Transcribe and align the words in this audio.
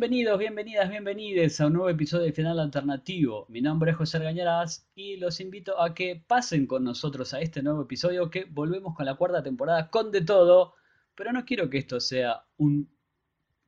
Bienvenidos, 0.00 0.38
bienvenidas, 0.38 0.88
bienvenides 0.88 1.60
a 1.60 1.66
un 1.66 1.74
nuevo 1.74 1.90
episodio 1.90 2.24
de 2.24 2.32
Final 2.32 2.58
Alternativo. 2.58 3.44
Mi 3.50 3.60
nombre 3.60 3.90
es 3.90 3.98
José 3.98 4.16
Argañarás 4.16 4.88
y 4.94 5.18
los 5.18 5.40
invito 5.40 5.78
a 5.78 5.92
que 5.92 6.24
pasen 6.26 6.66
con 6.66 6.84
nosotros 6.84 7.34
a 7.34 7.40
este 7.42 7.62
nuevo 7.62 7.82
episodio 7.82 8.30
que 8.30 8.46
volvemos 8.46 8.96
con 8.96 9.04
la 9.04 9.16
cuarta 9.16 9.42
temporada 9.42 9.90
con 9.90 10.10
de 10.10 10.22
todo, 10.22 10.72
pero 11.14 11.34
no 11.34 11.44
quiero 11.44 11.68
que 11.68 11.76
esto 11.76 12.00
sea 12.00 12.44
un 12.56 12.90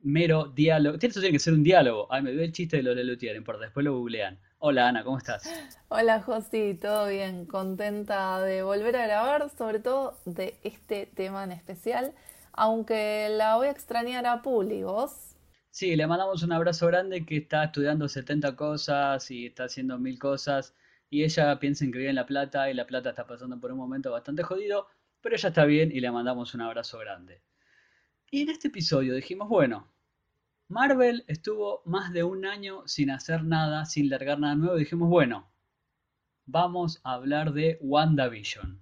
mero 0.00 0.46
diálogo. 0.46 0.96
Esto 0.98 1.20
tiene 1.20 1.32
que 1.32 1.38
ser 1.38 1.52
un 1.52 1.62
diálogo. 1.62 2.06
Ay, 2.10 2.22
me 2.22 2.32
dio 2.32 2.40
el 2.40 2.52
chiste 2.52 2.78
de 2.78 2.82
lo 2.82 2.94
de 2.94 3.04
no 3.04 3.36
importa, 3.36 3.64
después 3.64 3.84
lo 3.84 3.98
googlean. 3.98 4.40
Hola 4.56 4.88
Ana, 4.88 5.04
¿cómo 5.04 5.18
estás? 5.18 5.42
Hola 5.88 6.22
Josi, 6.22 6.78
todo 6.80 7.08
bien, 7.08 7.44
contenta 7.44 8.40
de 8.40 8.62
volver 8.62 8.96
a 8.96 9.06
grabar, 9.06 9.50
sobre 9.50 9.80
todo 9.80 10.16
de 10.24 10.58
este 10.62 11.04
tema 11.04 11.44
en 11.44 11.52
especial, 11.52 12.14
aunque 12.54 13.28
la 13.28 13.56
voy 13.56 13.66
a 13.66 13.70
extrañar 13.70 14.24
a 14.24 14.40
Puli, 14.40 14.82
¿vos? 14.82 15.31
Sí, 15.72 15.96
le 15.96 16.06
mandamos 16.06 16.42
un 16.42 16.52
abrazo 16.52 16.86
grande 16.88 17.24
que 17.24 17.38
está 17.38 17.64
estudiando 17.64 18.06
70 18.06 18.54
cosas 18.56 19.30
y 19.30 19.46
está 19.46 19.64
haciendo 19.64 19.98
mil 19.98 20.18
cosas. 20.18 20.74
Y 21.08 21.24
ella 21.24 21.58
piensa 21.58 21.86
en 21.86 21.92
que 21.92 22.08
en 22.10 22.14
La 22.14 22.26
Plata 22.26 22.70
y 22.70 22.74
La 22.74 22.86
Plata 22.86 23.08
está 23.10 23.26
pasando 23.26 23.58
por 23.58 23.72
un 23.72 23.78
momento 23.78 24.12
bastante 24.12 24.42
jodido, 24.42 24.86
pero 25.22 25.34
ella 25.34 25.48
está 25.48 25.64
bien 25.64 25.90
y 25.90 26.00
le 26.00 26.10
mandamos 26.10 26.54
un 26.54 26.60
abrazo 26.60 26.98
grande. 26.98 27.40
Y 28.30 28.42
en 28.42 28.50
este 28.50 28.68
episodio 28.68 29.14
dijimos, 29.14 29.48
bueno, 29.48 29.90
Marvel 30.68 31.24
estuvo 31.26 31.80
más 31.86 32.12
de 32.12 32.22
un 32.22 32.44
año 32.44 32.86
sin 32.86 33.10
hacer 33.10 33.42
nada, 33.42 33.86
sin 33.86 34.10
largar 34.10 34.38
nada 34.40 34.54
nuevo. 34.54 34.76
Dijimos, 34.76 35.08
bueno, 35.08 35.50
vamos 36.44 37.00
a 37.02 37.14
hablar 37.14 37.54
de 37.54 37.78
WandaVision. 37.80 38.78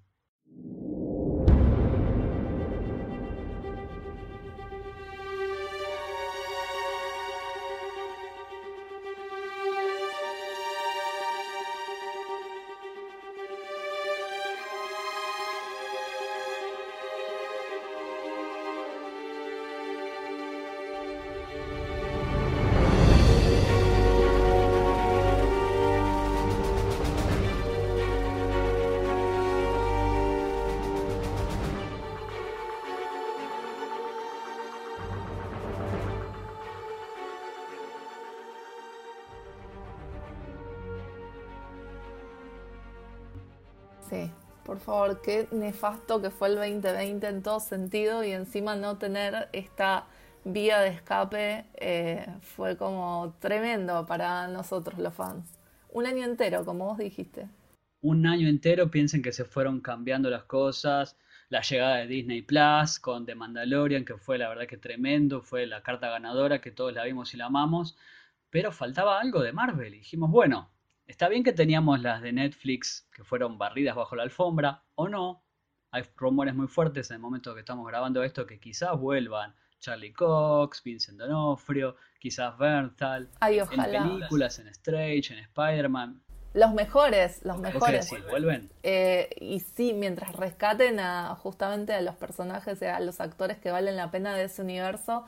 Favor, 44.90 45.20
qué 45.22 45.46
nefasto 45.52 46.20
que 46.20 46.30
fue 46.30 46.48
el 46.48 46.56
2020 46.56 47.28
en 47.28 47.42
todo 47.44 47.60
sentido 47.60 48.24
y 48.24 48.32
encima 48.32 48.74
no 48.74 48.98
tener 48.98 49.48
esta 49.52 50.08
vía 50.44 50.80
de 50.80 50.88
escape 50.88 51.64
eh, 51.74 52.26
fue 52.40 52.76
como 52.76 53.36
tremendo 53.38 54.04
para 54.04 54.48
nosotros 54.48 54.98
los 54.98 55.14
fans. 55.14 55.46
Un 55.90 56.06
año 56.06 56.24
entero, 56.24 56.64
como 56.64 56.86
vos 56.86 56.98
dijiste. 56.98 57.48
Un 58.00 58.26
año 58.26 58.48
entero, 58.48 58.90
piensen 58.90 59.22
que 59.22 59.30
se 59.30 59.44
fueron 59.44 59.80
cambiando 59.80 60.28
las 60.28 60.42
cosas. 60.44 61.16
La 61.50 61.60
llegada 61.62 61.98
de 61.98 62.08
Disney 62.08 62.42
Plus 62.42 62.98
con 62.98 63.26
The 63.26 63.36
Mandalorian, 63.36 64.04
que 64.04 64.16
fue 64.16 64.38
la 64.38 64.48
verdad 64.48 64.66
que 64.66 64.76
tremendo, 64.76 65.40
fue 65.40 65.66
la 65.66 65.82
carta 65.84 66.08
ganadora 66.08 66.60
que 66.60 66.72
todos 66.72 66.92
la 66.92 67.04
vimos 67.04 67.32
y 67.32 67.36
la 67.36 67.46
amamos. 67.46 67.96
Pero 68.50 68.72
faltaba 68.72 69.20
algo 69.20 69.40
de 69.40 69.52
Marvel. 69.52 69.94
Y 69.94 69.98
dijimos, 69.98 70.32
bueno, 70.32 70.68
Está 71.10 71.28
bien 71.28 71.42
que 71.42 71.52
teníamos 71.52 72.00
las 72.00 72.22
de 72.22 72.32
Netflix 72.32 73.08
que 73.12 73.24
fueron 73.24 73.58
barridas 73.58 73.96
bajo 73.96 74.14
la 74.14 74.22
alfombra, 74.22 74.84
o 74.94 75.08
no. 75.08 75.42
Hay 75.90 76.04
rumores 76.16 76.54
muy 76.54 76.68
fuertes 76.68 77.10
en 77.10 77.16
el 77.16 77.20
momento 77.20 77.52
que 77.52 77.58
estamos 77.58 77.84
grabando 77.84 78.22
esto 78.22 78.46
que 78.46 78.60
quizás 78.60 78.96
vuelvan 78.96 79.52
Charlie 79.80 80.12
Cox, 80.12 80.84
Vincent 80.84 81.18
D'Onofrio, 81.18 81.96
quizás 82.20 82.56
Bernthal, 82.56 83.28
en 83.40 83.66
películas, 83.66 84.60
en 84.60 84.68
Strange, 84.68 85.32
en 85.32 85.40
Spider-Man. 85.40 86.22
Los 86.54 86.74
mejores, 86.74 87.44
los 87.44 87.58
mejores. 87.58 88.06
Sí, 88.06 88.14
vuelven. 88.30 88.70
Eh, 88.84 89.30
y 89.40 89.58
sí, 89.58 89.92
mientras 89.92 90.36
rescaten 90.36 91.00
a 91.00 91.34
justamente 91.34 91.92
a 91.92 92.02
los 92.02 92.14
personajes, 92.14 92.80
a 92.84 93.00
los 93.00 93.20
actores 93.20 93.58
que 93.58 93.72
valen 93.72 93.96
la 93.96 94.12
pena 94.12 94.32
de 94.36 94.44
ese 94.44 94.62
universo, 94.62 95.24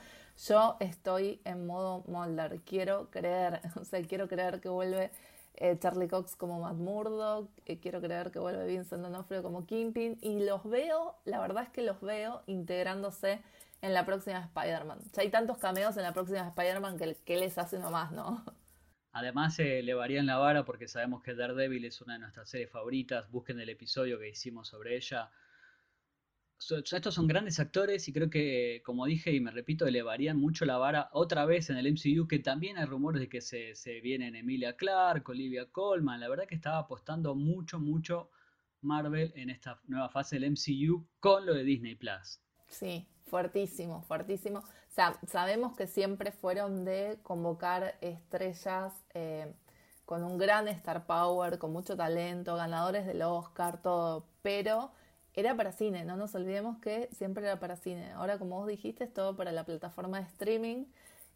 yo 0.47 0.77
estoy 0.79 1.41
en 1.45 1.67
modo 1.67 2.05
Mulder. 2.07 2.61
Quiero 2.65 3.11
creer, 3.11 3.63
o 3.81 3.85
sea, 3.85 4.01
quiero 4.03 4.29
creer 4.29 4.61
que 4.61 4.69
vuelve 4.69 5.11
eh, 5.55 5.79
Charlie 5.79 6.09
Cox 6.09 6.37
como 6.37 6.61
Matt 6.61 6.77
Murdock, 6.77 7.51
eh, 7.67 7.79
quiero 7.79 8.01
creer 8.01 8.31
que 8.31 8.39
vuelve 8.39 8.67
Vincent 8.67 9.03
D'Onofrio 9.03 9.43
como 9.43 9.67
Kingpin, 9.67 10.19
y 10.21 10.45
los 10.45 10.65
veo, 10.65 11.17
la 11.25 11.41
verdad 11.41 11.65
es 11.65 11.71
que 11.71 11.83
los 11.83 12.01
veo 12.01 12.43
integrándose 12.47 13.41
en 13.81 13.95
la 13.95 14.07
próxima 14.07 14.41
Spider-Man. 14.41 14.99
Ya 15.13 15.23
hay 15.23 15.31
tantos 15.31 15.59
cameos 15.59 15.97
en 15.97 16.05
la 16.05 16.13
próxima 16.13 16.49
Spider-Man 16.49 16.99
que, 16.99 17.17
que 17.25 17.37
les 17.37 17.59
hace 17.59 17.77
uno 17.77 17.91
más, 17.91 18.13
¿no? 18.13 18.45
Además 19.13 19.55
se 19.57 19.83
le 19.83 19.93
varían 19.93 20.25
la 20.27 20.39
vara 20.39 20.65
porque 20.65 20.89
sabemos 20.89 21.23
que 21.23 21.35
Daredevil 21.35 21.85
es 21.85 22.01
una 22.01 22.15
de 22.15 22.21
nuestras 22.21 22.49
series 22.49 22.71
favoritas. 22.71 23.31
Busquen 23.31 23.61
el 23.61 23.69
episodio 23.69 24.19
que 24.19 24.31
hicimos 24.31 24.69
sobre 24.69 24.97
ella 24.97 25.31
estos 26.71 27.15
son 27.15 27.27
grandes 27.27 27.59
actores 27.61 28.09
y 28.09 28.13
creo 28.13 28.31
que, 28.31 28.83
como 28.85 29.07
dije 29.07 29.33
y 29.33 29.41
me 29.41 29.51
repito, 29.51 29.87
elevarían 29.87 30.39
mucho 30.39 30.65
la 30.65 30.79
vara 30.79 31.09
otra 31.13 31.45
vez 31.47 31.71
en 31.71 31.77
el 31.77 31.87
MCU, 31.93 32.27
que 32.29 32.39
también 32.39 32.79
hay 32.79 32.85
rumores 32.85 33.21
de 33.21 33.29
que 33.29 33.41
se, 33.41 33.75
se 33.75 34.01
vienen 34.01 34.37
Emilia 34.37 34.77
Clarke, 34.77 35.31
Olivia 35.31 35.71
Colman. 35.71 36.21
La 36.21 36.29
verdad 36.29 36.47
que 36.47 36.55
estaba 36.55 36.79
apostando 36.79 37.35
mucho, 37.35 37.79
mucho 37.79 38.31
Marvel 38.83 39.33
en 39.37 39.51
esta 39.51 39.81
nueva 39.87 40.09
fase 40.09 40.39
del 40.39 40.51
MCU 40.53 41.07
con 41.21 41.47
lo 41.47 41.55
de 41.55 41.65
Disney 41.65 41.95
Plus. 41.95 42.41
Sí, 42.69 43.07
fuertísimo, 43.27 44.03
fuertísimo. 44.03 44.61
O 44.61 44.95
sea, 44.95 45.19
sabemos 45.27 45.77
que 45.77 45.87
siempre 45.87 46.33
fueron 46.33 46.85
de 46.85 47.19
convocar 47.23 47.97
estrellas 48.01 48.93
eh, 49.15 49.55
con 50.05 50.25
un 50.25 50.37
gran 50.37 50.69
star 50.69 51.07
power, 51.07 51.59
con 51.59 51.73
mucho 51.73 51.97
talento, 51.97 52.57
ganadores 52.57 53.07
del 53.07 53.23
Oscar, 53.23 53.81
todo, 53.81 54.29
pero 54.43 54.93
era 55.35 55.57
para 55.57 55.73
cine, 55.73 56.05
no 56.05 56.17
nos 56.17 56.35
olvidemos 56.35 56.79
que 56.79 57.09
siempre 57.13 57.45
era 57.45 57.59
para 57.59 57.77
cine. 57.77 58.13
Ahora, 58.13 58.39
como 58.39 58.57
vos 58.57 58.69
dijiste, 58.69 59.05
es 59.05 59.13
todo 59.13 59.37
para 59.37 59.53
la 59.53 59.65
plataforma 59.65 60.19
de 60.19 60.27
streaming 60.27 60.87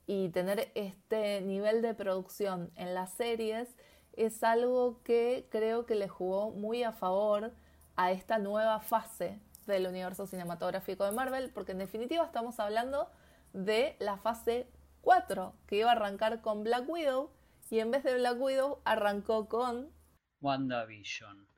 y 0.06 0.28
tener 0.28 0.70
este 0.74 1.40
nivel 1.40 1.82
de 1.82 1.94
producción 1.94 2.70
en 2.76 2.94
las 2.94 3.12
series 3.14 3.74
es 4.12 4.42
algo 4.42 5.02
que 5.02 5.46
creo 5.50 5.86
que 5.86 5.94
le 5.94 6.08
jugó 6.08 6.50
muy 6.50 6.82
a 6.82 6.92
favor 6.92 7.52
a 7.96 8.12
esta 8.12 8.38
nueva 8.38 8.80
fase 8.80 9.40
del 9.66 9.86
universo 9.86 10.26
cinematográfico 10.26 11.04
de 11.04 11.12
Marvel, 11.12 11.50
porque 11.52 11.72
en 11.72 11.78
definitiva 11.78 12.24
estamos 12.24 12.60
hablando 12.60 13.10
de 13.52 13.96
la 13.98 14.16
fase 14.16 14.70
4, 15.02 15.54
que 15.66 15.76
iba 15.76 15.90
a 15.90 15.92
arrancar 15.92 16.40
con 16.40 16.62
Black 16.62 16.88
Widow, 16.88 17.30
y 17.70 17.80
en 17.80 17.90
vez 17.90 18.04
de 18.04 18.14
Black 18.14 18.40
Widow 18.40 18.80
arrancó 18.84 19.48
con 19.48 19.90
WandaVision 20.40 21.48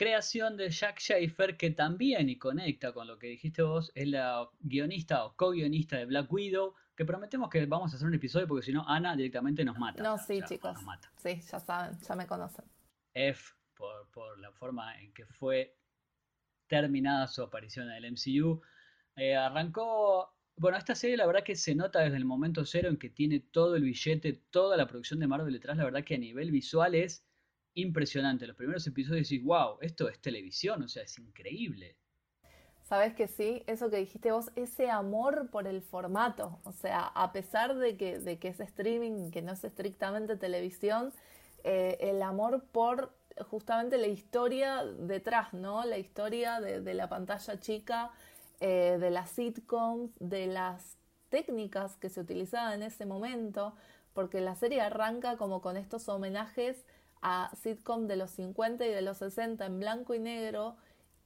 creación 0.00 0.56
de 0.56 0.70
Jack 0.70 0.98
Schaefer, 0.98 1.58
que 1.58 1.72
también 1.72 2.30
y 2.30 2.38
conecta 2.38 2.90
con 2.94 3.06
lo 3.06 3.18
que 3.18 3.26
dijiste 3.26 3.60
vos, 3.60 3.92
es 3.94 4.08
la 4.08 4.48
guionista 4.60 5.26
o 5.26 5.36
co-guionista 5.36 5.98
de 5.98 6.06
Black 6.06 6.32
Widow, 6.32 6.74
que 6.96 7.04
prometemos 7.04 7.50
que 7.50 7.66
vamos 7.66 7.92
a 7.92 7.96
hacer 7.96 8.08
un 8.08 8.14
episodio 8.14 8.48
porque 8.48 8.64
si 8.64 8.72
no, 8.72 8.82
Ana 8.88 9.14
directamente 9.14 9.62
nos 9.62 9.76
mata. 9.76 10.02
No, 10.02 10.16
sí, 10.16 10.40
chicos. 10.48 10.78
Sí, 11.18 11.42
ya 11.42 11.60
saben, 11.60 11.98
ya 12.00 12.14
me 12.14 12.26
conocen. 12.26 12.64
F, 13.12 13.52
por, 13.74 14.38
la 14.38 14.50
forma 14.52 14.98
en 14.98 15.12
que 15.12 15.26
fue 15.26 15.76
terminada 16.66 17.26
su 17.26 17.42
aparición 17.42 17.90
en 17.90 18.02
el 18.02 18.12
MCU. 18.12 18.62
Eh, 19.16 19.36
arrancó 19.36 20.34
bueno, 20.56 20.78
esta 20.78 20.94
serie 20.94 21.18
la 21.18 21.26
verdad 21.26 21.44
que 21.44 21.56
se 21.56 21.74
nota 21.74 22.00
desde 22.00 22.16
el 22.16 22.24
momento 22.24 22.64
cero 22.64 22.88
en 22.88 22.96
que 22.96 23.10
tiene 23.10 23.40
todo 23.40 23.76
el 23.76 23.82
billete, 23.82 24.44
toda 24.48 24.78
la 24.78 24.86
producción 24.86 25.20
de 25.20 25.26
Marvel 25.26 25.52
detrás. 25.52 25.76
La 25.76 25.84
verdad 25.84 26.04
que 26.04 26.14
a 26.14 26.18
nivel 26.18 26.50
visual 26.50 26.94
es 26.94 27.26
impresionante. 27.74 28.46
Los 28.46 28.56
primeros 28.56 28.86
episodios 28.86 29.28
decís, 29.28 29.44
wow, 29.44 29.78
esto 29.80 30.08
es 30.08 30.20
televisión, 30.20 30.82
o 30.82 30.88
sea, 30.88 31.02
es 31.02 31.18
increíble. 31.18 31.96
Sabes 32.82 33.14
que 33.14 33.28
sí, 33.28 33.62
eso 33.68 33.88
que 33.88 33.98
dijiste 33.98 34.32
vos, 34.32 34.50
ese 34.56 34.90
amor 34.90 35.48
por 35.50 35.68
el 35.68 35.80
formato, 35.80 36.58
o 36.64 36.72
sea, 36.72 37.06
a 37.14 37.30
pesar 37.30 37.76
de 37.76 37.96
que, 37.96 38.18
de 38.18 38.40
que 38.40 38.48
es 38.48 38.58
streaming, 38.58 39.30
que 39.30 39.42
no 39.42 39.52
es 39.52 39.62
estrictamente 39.62 40.36
televisión, 40.36 41.12
eh, 41.62 41.98
el 42.00 42.20
amor 42.20 42.64
por 42.72 43.12
justamente 43.48 43.96
la 43.98 44.08
historia 44.08 44.84
detrás, 44.84 45.52
¿no? 45.52 45.84
La 45.84 45.98
historia 45.98 46.60
de, 46.60 46.94
la 46.94 47.08
pantalla 47.08 47.60
chica, 47.60 48.10
eh, 48.60 48.98
de 49.00 49.10
las 49.10 49.30
sitcoms, 49.30 50.10
de 50.18 50.46
las 50.48 50.96
técnicas 51.28 51.96
que 51.96 52.08
se 52.08 52.20
utilizaban 52.20 52.74
en 52.74 52.82
ese 52.82 53.06
momento, 53.06 53.74
porque 54.14 54.40
la 54.40 54.56
serie 54.56 54.80
arranca 54.80 55.36
como 55.36 55.62
con 55.62 55.76
estos 55.76 56.08
homenajes 56.08 56.84
a 57.22 57.50
sitcom 57.62 58.06
de 58.06 58.16
los 58.16 58.30
50 58.30 58.86
y 58.86 58.90
de 58.90 59.02
los 59.02 59.18
60 59.18 59.64
en 59.66 59.80
blanco 59.80 60.14
y 60.14 60.18
negro 60.18 60.76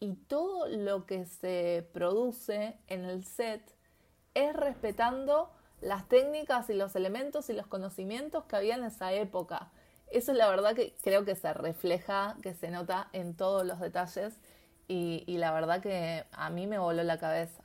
y 0.00 0.14
todo 0.14 0.68
lo 0.68 1.06
que 1.06 1.26
se 1.26 1.88
produce 1.92 2.78
en 2.88 3.04
el 3.04 3.24
set 3.24 3.62
es 4.34 4.54
respetando 4.54 5.50
las 5.80 6.08
técnicas 6.08 6.68
y 6.70 6.74
los 6.74 6.96
elementos 6.96 7.48
y 7.50 7.52
los 7.52 7.66
conocimientos 7.66 8.44
que 8.44 8.56
había 8.56 8.74
en 8.74 8.84
esa 8.84 9.12
época. 9.12 9.70
Eso 10.10 10.32
es 10.32 10.38
la 10.38 10.48
verdad 10.48 10.74
que 10.74 10.96
creo 11.02 11.24
que 11.24 11.36
se 11.36 11.52
refleja, 11.52 12.36
que 12.42 12.54
se 12.54 12.70
nota 12.70 13.08
en 13.12 13.36
todos 13.36 13.64
los 13.66 13.80
detalles 13.80 14.40
y, 14.88 15.24
y 15.26 15.38
la 15.38 15.52
verdad 15.52 15.80
que 15.80 16.24
a 16.32 16.50
mí 16.50 16.66
me 16.66 16.78
voló 16.78 17.02
la 17.02 17.18
cabeza. 17.18 17.64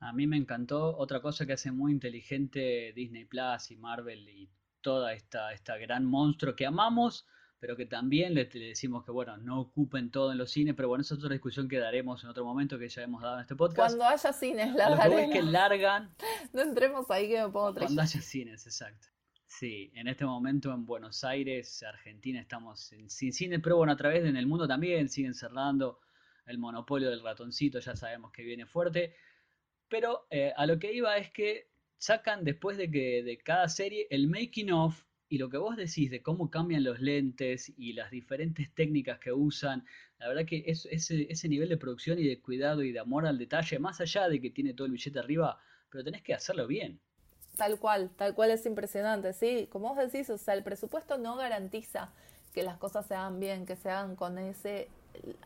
A 0.00 0.12
mí 0.12 0.26
me 0.26 0.36
encantó 0.36 0.96
otra 0.96 1.20
cosa 1.20 1.46
que 1.46 1.54
hace 1.54 1.72
muy 1.72 1.92
inteligente 1.92 2.92
Disney 2.94 3.24
Plus 3.24 3.70
y 3.70 3.76
Marvel 3.76 4.28
y 4.28 4.50
toda 4.82 5.14
esta, 5.14 5.52
esta 5.52 5.78
gran 5.78 6.04
monstruo 6.04 6.54
que 6.54 6.66
amamos, 6.66 7.26
pero 7.64 7.78
que 7.78 7.86
también 7.86 8.34
le, 8.34 8.44
decimos 8.44 9.06
que, 9.06 9.10
bueno, 9.10 9.38
no 9.38 9.58
ocupen 9.58 10.10
todo 10.10 10.32
en 10.32 10.36
los 10.36 10.50
cines, 10.50 10.74
pero 10.74 10.88
bueno, 10.88 11.00
esa 11.00 11.14
es 11.14 11.20
otra 11.20 11.32
discusión 11.32 11.66
que 11.66 11.78
daremos 11.78 12.22
en 12.22 12.28
otro 12.28 12.44
momento 12.44 12.78
que 12.78 12.90
ya 12.90 13.00
hemos 13.00 13.22
dado 13.22 13.36
en 13.36 13.40
este 13.40 13.56
podcast. 13.56 13.96
Cuando 13.96 14.04
haya 14.04 14.32
cines, 14.34 14.74
la 14.74 15.08
que 15.08 15.24
es 15.24 15.30
que 15.30 15.40
largan. 15.40 16.14
no 16.52 16.60
entremos 16.60 17.10
ahí 17.10 17.26
que 17.26 17.42
me 17.42 17.48
pongo 17.48 17.72
tres. 17.72 17.86
Cuando 17.86 18.02
haya 18.02 18.20
cines, 18.20 18.66
exacto. 18.66 19.08
Sí, 19.46 19.90
en 19.94 20.08
este 20.08 20.26
momento 20.26 20.74
en 20.74 20.84
Buenos 20.84 21.24
Aires, 21.24 21.82
Argentina, 21.84 22.38
estamos 22.38 22.92
sin 23.08 23.32
cine, 23.32 23.58
pero 23.60 23.78
bueno, 23.78 23.94
a 23.94 23.96
través 23.96 24.22
de 24.24 24.28
en 24.28 24.36
el 24.36 24.46
mundo 24.46 24.68
también 24.68 25.08
siguen 25.08 25.32
cerrando 25.32 26.00
el 26.44 26.58
monopolio 26.58 27.08
del 27.08 27.22
ratoncito, 27.22 27.78
ya 27.78 27.96
sabemos 27.96 28.30
que 28.30 28.42
viene 28.42 28.66
fuerte. 28.66 29.16
Pero 29.88 30.26
eh, 30.28 30.52
a 30.54 30.66
lo 30.66 30.78
que 30.78 30.92
iba 30.92 31.16
es 31.16 31.30
que 31.30 31.70
sacan 31.96 32.44
después 32.44 32.76
de 32.76 32.90
que 32.90 33.22
de 33.22 33.38
cada 33.38 33.70
serie 33.70 34.06
el 34.10 34.28
making 34.28 34.70
of 34.70 35.02
y 35.34 35.38
lo 35.38 35.50
que 35.50 35.58
vos 35.58 35.76
decís 35.76 36.12
de 36.12 36.22
cómo 36.22 36.48
cambian 36.48 36.84
los 36.84 37.00
lentes 37.00 37.72
y 37.76 37.94
las 37.94 38.12
diferentes 38.12 38.72
técnicas 38.72 39.18
que 39.18 39.32
usan, 39.32 39.84
la 40.20 40.28
verdad 40.28 40.44
que 40.46 40.62
es, 40.64 40.86
ese, 40.92 41.26
ese 41.28 41.48
nivel 41.48 41.68
de 41.68 41.76
producción 41.76 42.20
y 42.20 42.28
de 42.28 42.40
cuidado 42.40 42.84
y 42.84 42.92
de 42.92 43.00
amor 43.00 43.26
al 43.26 43.36
detalle, 43.36 43.80
más 43.80 44.00
allá 44.00 44.28
de 44.28 44.40
que 44.40 44.50
tiene 44.50 44.74
todo 44.74 44.86
el 44.86 44.92
billete 44.92 45.18
arriba, 45.18 45.58
pero 45.90 46.04
tenés 46.04 46.22
que 46.22 46.34
hacerlo 46.34 46.68
bien. 46.68 47.00
Tal 47.56 47.80
cual, 47.80 48.10
tal 48.16 48.32
cual 48.36 48.52
es 48.52 48.64
impresionante, 48.64 49.32
sí, 49.32 49.66
como 49.72 49.92
vos 49.92 49.98
decís, 49.98 50.30
o 50.30 50.38
sea, 50.38 50.54
el 50.54 50.62
presupuesto 50.62 51.18
no 51.18 51.34
garantiza 51.34 52.12
que 52.52 52.62
las 52.62 52.76
cosas 52.76 53.04
se 53.06 53.16
hagan 53.16 53.40
bien, 53.40 53.66
que 53.66 53.74
se 53.74 53.90
hagan 53.90 54.14
con 54.14 54.38
ese 54.38 54.86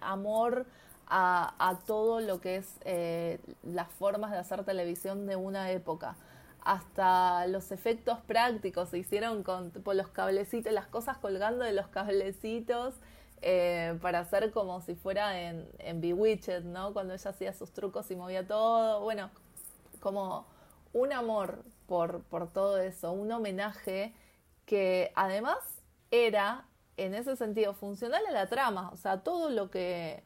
amor 0.03 0.67
a, 1.07 1.81
todo 1.87 2.21
lo 2.21 2.43
que 2.43 2.57
es 2.57 2.77
eh, 2.85 3.39
las 3.63 3.91
formas 3.91 4.33
de 4.33 4.37
hacer 4.37 4.65
televisión 4.65 5.27
de 5.27 5.37
una 5.37 5.71
época. 5.71 6.15
Hasta 6.63 7.47
los 7.47 7.73
efectos 7.73 8.19
prácticos 8.27 8.91
se 8.91 8.99
hicieron 8.99 9.43
con 9.43 9.73
los 9.93 10.09
cablecitos, 10.09 10.73
las 10.73 10.87
cosas 10.87 11.17
colgando 11.19 11.65
de 11.65 11.73
los 11.73 11.89
cablecitos 11.89 12.95
eh, 13.41 13.97
para 14.03 14.21
hacer 14.21 14.51
como 14.51 14.81
si 14.81 14.97
fuera 14.97 15.41
en, 15.41 15.69
en 15.79 16.01
Bewitched, 16.01 16.65
¿no? 16.65 16.93
Cuando 16.93 17.15
ella 17.15 17.31
hacía 17.31 17.53
sus 17.53 17.73
trucos 17.73 18.11
y 18.11 18.17
movía 18.17 18.47
todo. 18.47 19.01
Bueno, 19.01 19.31
como 20.01 20.47
un 20.93 21.13
amor 21.13 21.63
por, 21.87 22.23
por 22.25 22.53
todo 22.53 22.79
eso, 22.79 23.13
un 23.13 23.31
homenaje 23.31 24.13
que 24.67 25.13
además 25.15 25.59
era 26.11 26.67
en 26.97 27.15
ese 27.15 27.37
sentido 27.37 27.75
funcional 27.75 28.27
a 28.27 28.33
la 28.33 28.47
trama, 28.49 28.91
o 28.93 28.97
sea, 28.97 29.21
todo 29.21 29.51
lo 29.51 29.71
que 29.71 30.25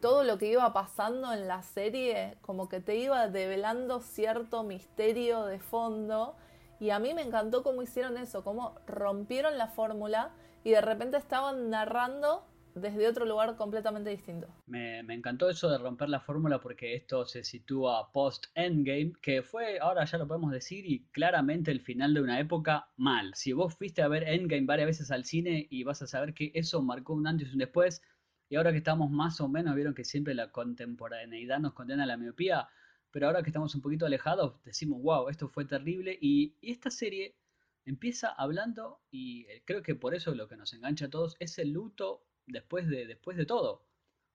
todo 0.00 0.24
lo 0.24 0.38
que 0.38 0.50
iba 0.50 0.72
pasando 0.72 1.32
en 1.32 1.48
la 1.48 1.62
serie 1.62 2.36
como 2.40 2.68
que 2.68 2.80
te 2.80 2.96
iba 2.96 3.28
develando 3.28 4.00
cierto 4.00 4.62
misterio 4.62 5.44
de 5.44 5.58
fondo 5.58 6.36
y 6.80 6.90
a 6.90 6.98
mí 6.98 7.14
me 7.14 7.22
encantó 7.22 7.62
cómo 7.62 7.82
hicieron 7.82 8.16
eso, 8.16 8.44
cómo 8.44 8.76
rompieron 8.86 9.58
la 9.58 9.68
fórmula 9.68 10.30
y 10.62 10.70
de 10.70 10.80
repente 10.80 11.16
estaban 11.16 11.70
narrando 11.70 12.44
desde 12.74 13.08
otro 13.08 13.24
lugar 13.24 13.56
completamente 13.56 14.10
distinto. 14.10 14.48
Me, 14.66 15.00
encantó 15.00 15.48
eso 15.48 15.68
de 15.68 15.78
romper 15.78 16.08
la 16.08 16.20
fórmula 16.20 16.60
porque 16.60 16.94
esto 16.94 17.26
se 17.26 17.42
sitúa 17.42 18.12
post-Endgame, 18.12 19.12
que 19.20 19.42
fue, 19.42 19.78
ahora 19.80 20.04
ya 20.04 20.18
lo 20.18 20.28
podemos 20.28 20.52
decir, 20.52 20.86
y 20.86 21.04
claramente 21.10 21.70
el 21.70 21.80
final 21.80 22.14
de 22.14 22.20
una 22.20 22.38
época 22.38 22.88
mal. 22.96 23.32
Si 23.34 23.52
vos 23.52 23.74
fuiste 23.74 24.02
a 24.02 24.08
ver 24.08 24.24
Endgame 24.24 24.66
varias 24.66 24.86
veces 24.86 25.10
al 25.10 25.24
cine 25.24 25.66
y 25.70 25.82
vas 25.84 26.02
a 26.02 26.06
saber 26.06 26.34
que 26.34 26.52
eso 26.54 26.82
marcó 26.82 27.14
un 27.14 27.26
antes 27.26 27.48
y 27.48 27.52
un 27.52 27.58
después, 27.58 28.02
y 28.48 28.56
ahora 28.56 28.72
que 28.72 28.78
estamos 28.78 29.10
más 29.10 29.40
o 29.40 29.48
menos, 29.48 29.74
vieron 29.74 29.94
que 29.94 30.04
siempre 30.04 30.34
la 30.34 30.50
contemporaneidad 30.50 31.60
nos 31.60 31.74
condena 31.74 32.04
a 32.04 32.06
la 32.06 32.16
miopía, 32.16 32.68
pero 33.10 33.26
ahora 33.26 33.42
que 33.42 33.50
estamos 33.50 33.74
un 33.74 33.82
poquito 33.82 34.06
alejados, 34.06 34.62
decimos, 34.64 35.02
wow, 35.02 35.28
esto 35.28 35.48
fue 35.48 35.64
terrible. 35.66 36.18
Y, 36.20 36.56
esta 36.62 36.90
serie 36.90 37.36
empieza 37.84 38.28
hablando, 38.28 39.00
y 39.10 39.46
eh, 39.46 39.62
creo 39.66 39.82
que 39.82 39.94
por 39.94 40.14
eso 40.14 40.34
lo 40.34 40.48
que 40.48 40.56
nos 40.56 40.72
engancha 40.72 41.06
a 41.06 41.10
todos 41.10 41.36
es 41.40 41.58
el 41.58 41.72
luto 41.72 42.24
después 42.46 42.88
de, 42.88 43.06
después 43.06 43.36
de 43.36 43.46
todo. 43.46 43.84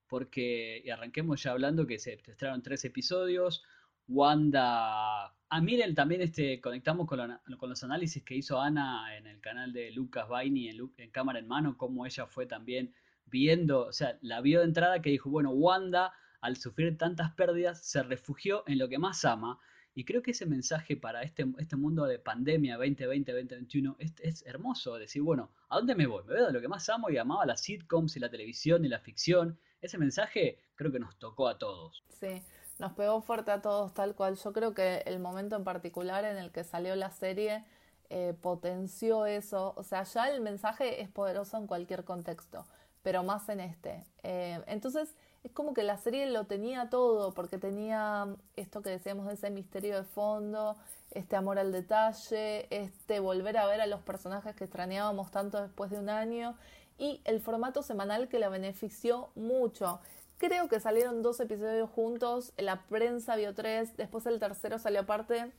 Porque, 0.08 0.82
y 0.84 0.90
arranquemos 0.90 1.42
ya 1.42 1.52
hablando 1.52 1.86
que 1.86 1.98
se 1.98 2.14
estrenaron 2.14 2.62
tres 2.62 2.84
episodios. 2.84 3.64
Wanda. 4.06 5.34
Ah, 5.48 5.60
miren, 5.62 5.94
también 5.94 6.20
este, 6.20 6.60
conectamos 6.60 7.06
con, 7.08 7.18
con, 7.58 7.70
los 7.70 7.82
análisis 7.84 8.22
que 8.22 8.34
hizo 8.36 8.60
Ana 8.60 9.16
en 9.16 9.26
el 9.26 9.40
canal 9.40 9.72
de 9.72 9.90
Lucas 9.92 10.28
Baini 10.28 10.68
en, 10.68 10.92
en 10.98 11.10
cámara 11.10 11.38
en 11.38 11.48
mano, 11.48 11.76
cómo 11.78 12.04
ella 12.04 12.26
fue 12.26 12.46
también 12.46 12.92
viendo, 13.26 13.86
o 13.86 13.92
sea, 13.92 14.18
la 14.22 14.40
vio 14.40 14.60
de 14.60 14.66
entrada 14.66 15.02
que 15.02 15.10
dijo, 15.10 15.30
bueno, 15.30 15.50
Wanda, 15.50 16.12
al 16.40 16.56
sufrir 16.56 16.98
tantas 16.98 17.32
pérdidas, 17.32 17.84
se 17.84 18.02
refugió 18.02 18.64
en 18.66 18.78
lo 18.78 18.88
que 18.88 18.98
más 18.98 19.24
ama. 19.24 19.58
Y 19.96 20.04
creo 20.04 20.22
que 20.22 20.32
ese 20.32 20.44
mensaje 20.44 20.96
para 20.96 21.22
este, 21.22 21.46
este 21.58 21.76
mundo 21.76 22.04
de 22.04 22.18
pandemia 22.18 22.76
2020-2021 22.78 23.96
es, 23.98 24.12
es, 24.20 24.46
hermoso. 24.46 24.96
Decir, 24.96 25.22
bueno, 25.22 25.50
¿a 25.68 25.76
dónde 25.76 25.94
me 25.94 26.06
voy? 26.06 26.24
Me 26.24 26.34
veo 26.34 26.46
de 26.46 26.52
lo 26.52 26.60
que 26.60 26.68
más 26.68 26.88
amo 26.88 27.10
y 27.10 27.16
amaba 27.16 27.46
las 27.46 27.60
sitcoms 27.60 28.16
y 28.16 28.20
la 28.20 28.28
televisión 28.28 28.84
y 28.84 28.88
la 28.88 28.98
ficción. 28.98 29.58
Ese 29.80 29.96
mensaje 29.96 30.58
creo 30.74 30.90
que 30.90 30.98
nos 30.98 31.16
tocó 31.18 31.46
a 31.48 31.58
todos. 31.58 32.02
Sí, 32.08 32.42
nos 32.80 32.92
pegó 32.92 33.20
fuerte 33.22 33.52
a 33.52 33.62
todos 33.62 33.94
tal 33.94 34.16
cual. 34.16 34.36
Yo 34.36 34.52
creo 34.52 34.74
que 34.74 35.02
el 35.06 35.20
momento 35.20 35.54
en 35.54 35.64
particular 35.64 36.24
en 36.24 36.38
el 36.38 36.50
que 36.50 36.64
salió 36.64 36.96
la 36.96 37.10
serie 37.10 37.64
eh, 38.10 38.34
potenció 38.40 39.26
eso. 39.26 39.74
O 39.76 39.84
sea, 39.84 40.02
ya 40.02 40.28
el 40.28 40.40
mensaje 40.40 41.00
es 41.00 41.08
poderoso 41.08 41.56
en 41.56 41.68
cualquier 41.68 42.04
contexto 42.04 42.66
pero 43.04 43.22
más 43.22 43.48
en 43.50 43.60
este. 43.60 44.02
Eh, 44.24 44.60
entonces 44.66 45.14
es 45.44 45.52
como 45.52 45.74
que 45.74 45.82
la 45.82 45.98
serie 45.98 46.26
lo 46.26 46.46
tenía 46.46 46.88
todo, 46.88 47.34
porque 47.34 47.58
tenía 47.58 48.26
esto 48.56 48.80
que 48.82 48.90
decíamos 48.90 49.28
de 49.28 49.34
ese 49.34 49.50
misterio 49.50 49.94
de 49.94 50.04
fondo, 50.04 50.74
este 51.10 51.36
amor 51.36 51.58
al 51.58 51.70
detalle, 51.70 52.66
este 52.74 53.20
volver 53.20 53.58
a 53.58 53.66
ver 53.66 53.82
a 53.82 53.86
los 53.86 54.00
personajes 54.00 54.56
que 54.56 54.64
extrañábamos 54.64 55.30
tanto 55.30 55.60
después 55.60 55.90
de 55.90 55.98
un 55.98 56.08
año 56.08 56.56
y 56.98 57.20
el 57.24 57.40
formato 57.40 57.82
semanal 57.82 58.28
que 58.28 58.38
la 58.38 58.48
benefició 58.48 59.28
mucho. 59.34 60.00
Creo 60.38 60.68
que 60.68 60.80
salieron 60.80 61.22
dos 61.22 61.38
episodios 61.40 61.90
juntos, 61.90 62.54
la 62.56 62.82
prensa 62.84 63.36
vio 63.36 63.54
tres, 63.54 63.98
después 63.98 64.24
el 64.24 64.40
tercero 64.40 64.78
salió 64.78 65.00
aparte, 65.00 65.52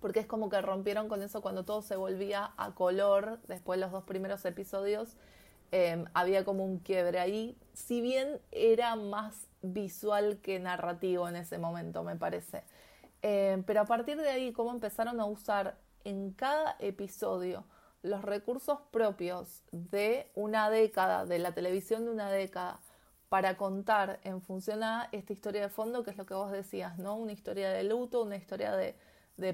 porque 0.00 0.18
es 0.18 0.26
como 0.26 0.50
que 0.50 0.60
rompieron 0.60 1.08
con 1.08 1.22
eso 1.22 1.42
cuando 1.42 1.64
todo 1.64 1.80
se 1.80 1.94
volvía 1.94 2.52
a 2.56 2.74
color, 2.74 3.38
después 3.46 3.78
de 3.78 3.82
los 3.82 3.92
dos 3.92 4.02
primeros 4.02 4.44
episodios. 4.44 5.16
Em, 5.74 6.04
había 6.12 6.44
como 6.44 6.66
un 6.66 6.80
quiebre 6.80 7.18
ahí, 7.18 7.56
si 7.72 8.02
bien 8.02 8.40
era 8.50 8.94
más 8.94 9.48
visual 9.62 10.38
que 10.42 10.60
narrativo 10.60 11.26
en 11.28 11.36
ese 11.36 11.56
momento, 11.56 12.04
me 12.04 12.14
parece. 12.14 12.62
Em, 13.22 13.62
pero 13.64 13.80
a 13.80 13.86
partir 13.86 14.18
de 14.18 14.28
ahí, 14.28 14.52
cómo 14.52 14.70
empezaron 14.70 15.18
a 15.18 15.24
usar 15.24 15.78
en 16.04 16.32
cada 16.32 16.76
episodio 16.78 17.64
los 18.02 18.22
recursos 18.22 18.80
propios 18.90 19.62
de 19.70 20.30
una 20.34 20.68
década, 20.68 21.24
de 21.24 21.38
la 21.38 21.52
televisión 21.52 22.04
de 22.04 22.10
una 22.10 22.30
década, 22.30 22.80
para 23.30 23.56
contar 23.56 24.20
en 24.24 24.42
función 24.42 24.82
a 24.82 25.08
esta 25.12 25.32
historia 25.32 25.62
de 25.62 25.68
fondo, 25.70 26.04
que 26.04 26.10
es 26.10 26.18
lo 26.18 26.26
que 26.26 26.34
vos 26.34 26.52
decías, 26.52 26.98
¿no? 26.98 27.16
Una 27.16 27.32
historia 27.32 27.70
de 27.70 27.82
luto, 27.84 28.22
una 28.22 28.36
historia 28.36 28.76
de, 28.76 28.94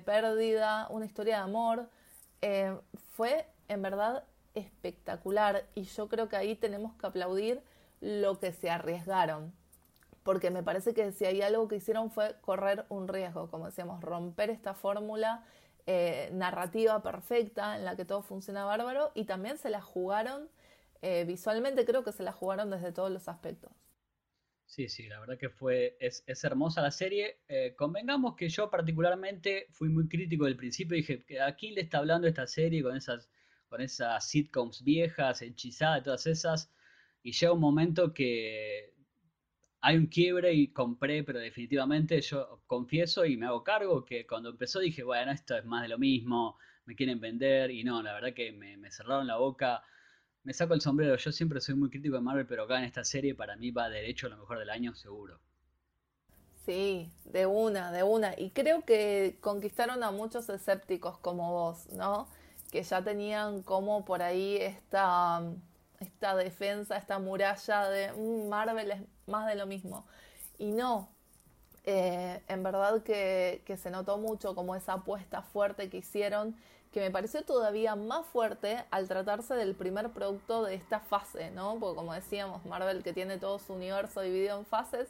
pérdida, 0.01 0.89
una 0.91 1.07
historia 1.07 1.37
de 1.37 1.43
amor. 1.43 1.89
Em, 2.41 2.81
fue 3.13 3.47
en 3.69 3.83
verdad 3.83 4.25
espectacular 4.59 5.65
y 5.75 5.85
yo 5.85 6.09
creo 6.09 6.29
que 6.29 6.37
ahí 6.37 6.55
tenemos 6.55 6.95
que 6.97 7.07
aplaudir 7.07 7.63
lo 8.01 8.39
que 8.39 8.53
se 8.53 8.71
arriesgaron. 8.71 9.53
Porque 10.23 10.51
me 10.51 10.63
parece 10.63 10.93
que 10.95 11.11
si 11.13 11.25
hay 11.25 11.41
algo 11.41 11.69
que 11.69 11.77
hicieron 11.77 12.11
fue 12.11 12.37
correr 12.43 12.85
un 12.89 13.09
riesgo, 13.09 13.51
como 13.51 13.67
decíamos, 13.67 14.03
romper 14.03 14.51
esta 14.51 14.75
fórmula 14.75 15.45
eh, 15.87 16.29
narrativa 16.35 17.03
perfecta 17.03 17.77
en 17.77 17.85
la 17.85 17.97
que 17.97 18.05
todo 18.05 18.23
funciona 18.23 18.65
bárbaro 18.65 19.11
y 19.15 19.25
también 19.25 19.57
se 19.57 19.71
la 19.71 19.81
jugaron 19.81 20.51
eh, 21.01 21.25
visualmente, 21.27 21.85
creo 21.85 22.05
que 22.05 22.13
se 22.13 22.23
la 22.23 22.33
jugaron 22.33 22.71
desde 22.71 22.93
todos 22.93 23.11
los 23.11 23.29
aspectos. 23.29 23.73
Sí, 24.67 24.87
sí, 24.89 25.07
la 25.09 25.19
verdad 25.19 25.39
que 25.39 25.49
fue, 25.49 25.97
es, 25.99 26.23
hermosa 26.45 26.83
la 26.83 26.91
serie. 26.91 27.39
Eh, 27.49 27.75
convengamos 27.75 28.37
que 28.37 28.51
yo 28.51 28.69
particularmente 28.69 29.67
fui 29.71 29.89
muy 29.89 30.09
crítico 30.09 30.45
del 30.45 30.57
principio, 30.57 30.95
dije, 30.95 31.25
¿a 31.41 31.57
quién 31.57 31.75
le 31.75 31.81
está 31.81 31.99
hablando 31.99 32.29
esta 32.29 32.47
serie 32.47 32.83
con 32.83 32.95
esas 32.95 33.31
con 33.69 33.81
esas 33.81 34.27
sitcoms 34.29 34.83
viejas, 34.83 35.43
hechizadas, 35.43 36.05
todas 36.05 36.27
esas, 36.27 36.71
y 37.23 37.33
llega 37.33 37.53
un 37.53 37.61
momento 37.61 38.13
que 38.15 38.95
hay 39.81 39.97
un 39.97 40.07
quiebre 40.07 40.53
y 40.55 40.73
compré, 40.73 41.25
pero 41.25 41.39
definitivamente 41.39 42.21
yo 42.21 42.63
confieso 42.67 43.25
y 43.25 43.37
me 43.37 43.47
hago 43.47 43.63
cargo 43.65 44.05
que 44.05 44.27
cuando 44.27 44.51
empezó 44.51 44.81
dije, 44.81 45.03
bueno, 45.03 45.33
esto 45.33 45.57
es 45.57 45.65
más 45.65 45.83
de 45.83 45.89
lo 45.89 45.99
mismo, 45.99 46.59
me 46.87 46.95
quieren 46.97 47.21
vender, 47.21 47.71
y 47.71 47.85
no, 47.85 48.03
la 48.03 48.15
verdad 48.15 48.35
que 48.35 48.53
me, 48.53 48.77
me 48.77 48.91
cerraron 48.91 49.27
la 49.27 49.37
boca. 49.37 49.83
Me 50.45 50.55
saco 50.55 50.75
el 50.75 50.81
sombrero, 50.81 51.17
yo 51.17 51.33
siempre 51.33 51.61
soy 51.61 51.75
muy 51.77 51.91
crítico 51.91 52.17
de 52.17 52.23
Marvel, 52.23 52.47
pero 52.47 52.65
acá 52.65 52.79
en 52.79 52.85
esta 52.85 53.05
serie 53.05 53.35
para 53.35 53.57
mí 53.57 53.71
va 53.71 53.89
derecho 53.91 54.27
a 54.27 54.31
lo 54.31 54.39
mejor 54.39 54.59
del 54.59 54.71
año 54.71 54.95
seguro. 54.95 55.41
Sí, 56.65 57.11
de 57.25 57.47
una, 57.47 57.93
de 57.93 58.03
una. 58.03 58.35
Y 58.39 58.51
creo 58.51 58.85
que 58.85 59.39
conquistaron 59.41 60.03
a 60.03 60.11
muchos 60.11 60.49
escépticos 60.51 61.19
como 61.19 61.53
vos, 61.53 61.87
¿no? 61.93 62.29
Que 62.71 62.83
ya 62.83 63.03
tenían 63.03 63.63
como 63.63 64.05
por 64.05 64.23
ahí 64.23 64.57
esta, 64.57 65.43
esta 66.01 66.37
defensa, 66.37 66.97
esta 66.97 67.19
muralla 67.19 67.89
de 67.89 68.13
mm, 68.13 68.49
Marvel 68.49 68.91
es 68.91 69.03
más 69.27 69.47
de 69.47 69.55
lo 69.55 69.67
mismo. 69.67 70.07
Y 70.59 70.73
no, 70.73 71.09
eh, 71.85 72.43
en 72.49 72.63
verdad 72.63 73.03
que, 73.03 73.63
que, 73.65 73.77
se 73.77 73.91
notó 73.91 74.19
mucho 74.19 74.55
como 74.55 74.75
esa 74.75 74.95
apuesta 74.95 75.43
fuerte 75.43 75.89
que 75.89 75.99
hicieron, 75.99 76.57
que 76.93 77.01
me 77.01 77.11
pareció 77.11 77.43
todavía 77.45 77.97
más 77.97 78.27
fuerte 78.27 78.85
al 78.91 79.09
tratarse 79.09 79.55
del 79.55 79.75
primer 79.75 80.11
producto 80.11 80.65
de 80.65 80.75
esta 80.75 81.01
fase, 81.01 81.51
¿no? 81.51 81.79
Porque 81.79 81.97
como 81.97 82.13
decíamos, 82.13 82.65
Marvel 82.67 83.03
que 83.03 83.13
tiene 83.13 83.39
todo 83.39 83.59
su 83.59 83.75
universo 83.75 84.21
dividido 84.21 84.59
en 84.59 84.67
fases, 84.67 85.09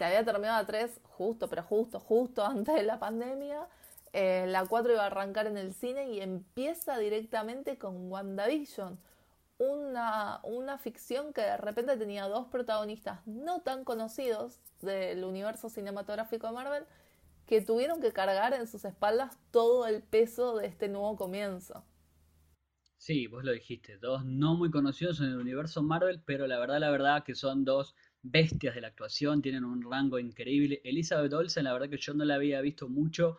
se 0.00 0.04
había 0.06 0.24
terminado 0.24 0.58
la 0.62 0.66
3 0.66 0.90
justo, 1.18 1.48
pero 1.48 1.62
justo, 1.62 2.00
justo 2.00 2.44
antes 2.44 2.74
de 2.74 2.82
la 2.84 2.98
pandemia. 2.98 3.66
Eh, 4.12 4.44
la 4.48 4.66
4 4.66 4.92
iba 4.92 5.02
a 5.04 5.06
arrancar 5.06 5.46
en 5.46 5.56
el 5.56 5.72
cine 5.72 6.10
y 6.10 6.20
empieza 6.20 6.98
directamente 6.98 7.78
con 7.78 8.10
WandaVision. 8.10 8.98
Una, 9.58 10.40
una 10.44 10.78
ficción 10.78 11.32
que 11.34 11.42
de 11.42 11.56
repente 11.58 11.96
tenía 11.96 12.26
dos 12.28 12.46
protagonistas 12.48 13.26
no 13.26 13.60
tan 13.60 13.84
conocidos 13.84 14.60
del 14.80 15.24
universo 15.24 15.68
cinematográfico 15.68 16.46
de 16.46 16.52
Marvel 16.54 16.84
que 17.46 17.60
tuvieron 17.60 18.00
que 18.00 18.12
cargar 18.12 18.54
en 18.54 18.66
sus 18.68 18.84
espaldas 18.84 19.36
todo 19.50 19.86
el 19.86 20.02
peso 20.02 20.56
de 20.56 20.66
este 20.66 20.88
nuevo 20.88 21.16
comienzo. 21.16 21.84
Sí, 22.96 23.26
vos 23.26 23.44
lo 23.44 23.52
dijiste, 23.52 23.98
dos 23.98 24.24
no 24.24 24.54
muy 24.54 24.70
conocidos 24.70 25.20
en 25.20 25.26
el 25.26 25.38
universo 25.38 25.82
Marvel, 25.82 26.22
pero 26.24 26.46
la 26.46 26.58
verdad, 26.58 26.78
la 26.78 26.90
verdad 26.90 27.24
que 27.24 27.34
son 27.34 27.64
dos 27.64 27.96
bestias 28.22 28.74
de 28.74 28.82
la 28.82 28.88
actuación, 28.88 29.42
tienen 29.42 29.64
un 29.64 29.82
rango 29.82 30.18
increíble. 30.18 30.80
Elizabeth 30.84 31.32
Olsen, 31.32 31.64
la 31.64 31.72
verdad 31.72 31.88
que 31.88 31.96
yo 31.96 32.14
no 32.14 32.24
la 32.24 32.34
había 32.34 32.60
visto 32.60 32.88
mucho. 32.88 33.38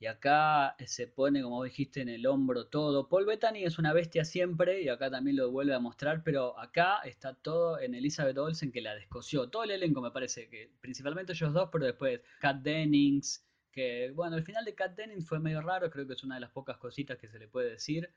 Y 0.00 0.06
acá 0.06 0.76
se 0.86 1.06
pone, 1.08 1.42
como 1.42 1.62
dijiste, 1.62 2.00
en 2.00 2.08
el 2.08 2.26
hombro 2.26 2.66
todo. 2.68 3.06
Paul 3.10 3.26
Bettany 3.26 3.64
es 3.64 3.78
una 3.78 3.92
bestia 3.92 4.24
siempre 4.24 4.80
y 4.80 4.88
acá 4.88 5.10
también 5.10 5.36
lo 5.36 5.50
vuelve 5.50 5.74
a 5.74 5.78
mostrar, 5.78 6.24
pero 6.24 6.58
acá 6.58 7.00
está 7.04 7.34
todo 7.34 7.78
en 7.78 7.94
Elizabeth 7.94 8.38
Olsen 8.38 8.72
que 8.72 8.80
la 8.80 8.94
descoció. 8.94 9.50
Todo 9.50 9.64
el 9.64 9.72
elenco 9.72 10.00
me 10.00 10.10
parece 10.10 10.48
que, 10.48 10.72
principalmente 10.80 11.32
ellos 11.32 11.52
dos, 11.52 11.68
pero 11.70 11.84
después 11.84 12.22
Kat 12.40 12.62
Dennings, 12.62 13.46
que 13.70 14.10
bueno, 14.14 14.38
el 14.38 14.42
final 14.42 14.64
de 14.64 14.74
Kat 14.74 14.96
Dennings 14.96 15.28
fue 15.28 15.38
medio 15.38 15.60
raro, 15.60 15.90
creo 15.90 16.06
que 16.06 16.14
es 16.14 16.24
una 16.24 16.36
de 16.36 16.40
las 16.40 16.50
pocas 16.50 16.78
cositas 16.78 17.18
que 17.18 17.28
se 17.28 17.38
le 17.38 17.46
puede 17.48 17.72
decir. 17.72 18.10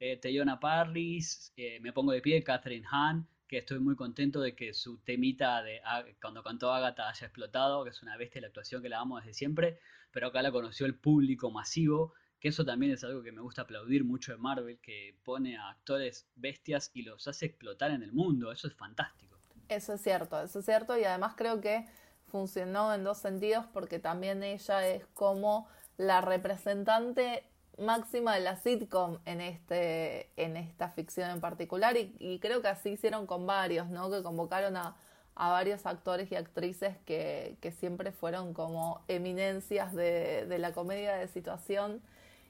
Eh, 0.00 0.16
Teyona 0.16 0.58
Parris, 0.58 1.52
eh, 1.56 1.78
me 1.78 1.92
pongo 1.92 2.10
de 2.10 2.22
pie, 2.22 2.42
Catherine 2.42 2.86
Hahn, 2.90 3.28
que 3.50 3.58
estoy 3.58 3.80
muy 3.80 3.96
contento 3.96 4.40
de 4.40 4.54
que 4.54 4.72
su 4.72 4.98
temita 4.98 5.60
de 5.60 5.82
cuando 6.22 6.40
cantó 6.44 6.72
Agatha 6.72 7.08
haya 7.08 7.26
explotado, 7.26 7.82
que 7.82 7.90
es 7.90 8.00
una 8.00 8.16
bestia 8.16 8.40
la 8.40 8.46
actuación 8.46 8.80
que 8.80 8.88
la 8.88 9.00
amo 9.00 9.18
desde 9.18 9.34
siempre, 9.34 9.80
pero 10.12 10.28
acá 10.28 10.40
la 10.40 10.52
conoció 10.52 10.86
el 10.86 10.94
público 10.94 11.50
masivo, 11.50 12.14
que 12.38 12.46
eso 12.46 12.64
también 12.64 12.92
es 12.92 13.02
algo 13.02 13.24
que 13.24 13.32
me 13.32 13.40
gusta 13.40 13.62
aplaudir 13.62 14.04
mucho 14.04 14.30
de 14.30 14.38
Marvel, 14.38 14.78
que 14.80 15.16
pone 15.24 15.56
a 15.56 15.68
actores 15.68 16.28
bestias 16.36 16.92
y 16.94 17.02
los 17.02 17.26
hace 17.26 17.46
explotar 17.46 17.90
en 17.90 18.04
el 18.04 18.12
mundo, 18.12 18.52
eso 18.52 18.68
es 18.68 18.74
fantástico. 18.74 19.40
Eso 19.68 19.94
es 19.94 20.00
cierto, 20.00 20.40
eso 20.40 20.60
es 20.60 20.64
cierto 20.64 20.96
y 20.96 21.02
además 21.02 21.34
creo 21.36 21.60
que 21.60 21.86
funcionó 22.28 22.94
en 22.94 23.02
dos 23.02 23.18
sentidos 23.18 23.66
porque 23.72 23.98
también 23.98 24.44
ella 24.44 24.86
es 24.86 25.04
como 25.06 25.66
la 25.96 26.20
representante 26.20 27.49
máxima 27.80 28.34
de 28.34 28.40
la 28.40 28.56
sitcom 28.56 29.18
en, 29.24 29.40
este, 29.40 30.30
en 30.36 30.56
esta 30.56 30.90
ficción 30.90 31.30
en 31.30 31.40
particular 31.40 31.96
y, 31.96 32.38
creo 32.40 32.62
que 32.62 32.68
así 32.68 32.90
hicieron 32.90 33.26
con 33.26 33.46
varios, 33.46 33.88
¿no? 33.88 34.10
Que 34.10 34.22
convocaron 34.22 34.76
a, 34.76 34.96
a 35.34 35.50
varios 35.50 35.86
actores 35.86 36.30
y 36.30 36.36
actrices 36.36 36.96
que, 37.06 37.56
que 37.60 37.72
siempre 37.72 38.12
fueron 38.12 38.54
como 38.54 39.02
eminencias 39.08 39.94
de, 39.94 40.46
de, 40.46 40.58
la 40.58 40.72
comedia 40.72 41.16
de 41.16 41.28
situación 41.28 42.02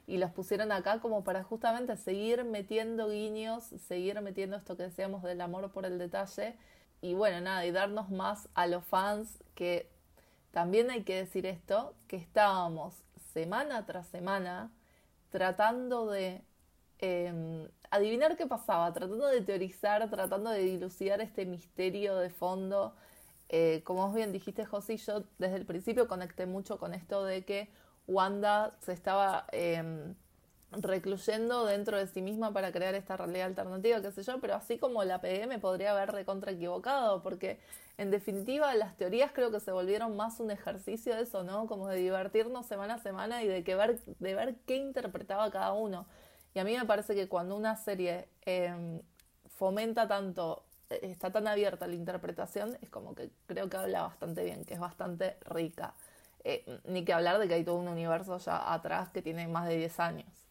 y 0.06 0.18
los 0.18 0.32
pusieron 0.32 0.72
acá 0.72 1.00
como 1.00 1.22
para 1.22 1.44
justamente 1.44 1.96
seguir 1.96 2.44
metiendo 2.44 3.08
guiños, 3.08 3.64
seguir 3.86 4.20
metiendo 4.20 4.56
esto 4.56 4.76
que 4.76 4.84
decíamos 4.84 5.22
del 5.22 5.40
amor 5.40 5.70
por 5.70 5.86
el 5.86 5.98
detalle 5.98 6.56
y 7.00 7.14
bueno, 7.14 7.40
nada, 7.40 7.64
y 7.64 7.70
darnos 7.70 8.10
más 8.10 8.48
a 8.54 8.66
los 8.66 8.84
fans 8.84 9.42
que 9.54 9.88
también 10.50 10.90
hay 10.90 11.04
que 11.04 11.14
decir 11.14 11.46
esto, 11.46 11.94
que 12.08 12.16
estábamos 12.16 13.04
semana 13.32 13.86
tras 13.86 14.08
semana 14.08 14.70
tratando 15.30 16.10
de 16.10 16.42
em, 16.98 17.68
adivinar 17.90 18.36
qué 18.36 18.46
pasaba, 18.46 18.92
tratando 18.92 19.26
de 19.26 19.40
teorizar, 19.42 20.08
tratando 20.10 20.50
de 20.50 20.60
dilucidar 20.60 21.20
este 21.20 21.46
misterio 21.46 22.16
de 22.16 22.30
fondo. 22.30 22.94
Eh, 23.48 23.82
como 23.84 24.06
vos 24.06 24.14
bien 24.14 24.32
dijiste, 24.32 24.64
José, 24.64 24.96
yo 24.96 25.24
desde 25.38 25.56
el 25.56 25.66
principio 25.66 26.06
conecté 26.08 26.46
mucho 26.46 26.78
con 26.78 26.94
esto 26.94 27.24
de 27.24 27.44
que 27.44 27.68
Wanda 28.06 28.76
se 28.80 28.92
estaba 28.92 29.46
em, 29.52 30.14
recluyendo 30.72 31.66
dentro 31.66 31.98
de 31.98 32.06
sí 32.06 32.22
misma 32.22 32.52
para 32.52 32.70
crear 32.72 32.94
esta 32.94 33.16
realidad 33.16 33.46
alternativa, 33.46 34.00
qué 34.00 34.12
sé 34.12 34.22
yo, 34.22 34.40
pero 34.40 34.54
así 34.54 34.78
como 34.78 35.02
la 35.04 35.20
PM 35.20 35.58
podría 35.58 35.92
haber 35.92 36.12
recontra 36.12 36.52
equivocado, 36.52 37.22
porque 37.22 37.58
en 37.98 38.10
definitiva 38.10 38.74
las 38.74 38.96
teorías 38.96 39.32
creo 39.32 39.50
que 39.50 39.60
se 39.60 39.72
volvieron 39.72 40.16
más 40.16 40.40
un 40.40 40.50
ejercicio 40.50 41.14
de 41.14 41.22
eso, 41.22 41.42
¿no? 41.42 41.66
Como 41.66 41.88
de 41.88 41.96
divertirnos 41.96 42.66
semana 42.66 42.94
a 42.94 42.98
semana 42.98 43.42
y 43.42 43.48
de, 43.48 43.64
que 43.64 43.74
ver, 43.74 44.00
de 44.00 44.34
ver 44.34 44.56
qué 44.66 44.76
interpretaba 44.76 45.50
cada 45.50 45.72
uno. 45.72 46.06
Y 46.54 46.60
a 46.60 46.64
mí 46.64 46.76
me 46.76 46.84
parece 46.84 47.14
que 47.14 47.28
cuando 47.28 47.56
una 47.56 47.76
serie 47.76 48.28
em, 48.42 49.02
fomenta 49.48 50.08
tanto, 50.08 50.64
está 50.88 51.30
tan 51.30 51.46
abierta 51.46 51.86
la 51.86 51.94
interpretación, 51.94 52.76
es 52.80 52.88
como 52.90 53.14
que 53.14 53.30
creo 53.46 53.68
que 53.68 53.76
habla 53.76 54.02
bastante 54.02 54.44
bien, 54.44 54.64
que 54.64 54.74
es 54.74 54.80
bastante 54.80 55.36
rica. 55.46 55.94
Eh, 56.42 56.64
ni 56.84 57.04
que 57.04 57.12
hablar 57.12 57.38
de 57.38 57.48
que 57.48 57.54
hay 57.54 57.64
todo 57.64 57.76
un 57.76 57.88
universo 57.88 58.38
ya 58.38 58.72
atrás 58.72 59.10
que 59.10 59.20
tiene 59.20 59.46
más 59.46 59.68
de 59.68 59.76
10 59.76 60.00
años. 60.00 60.49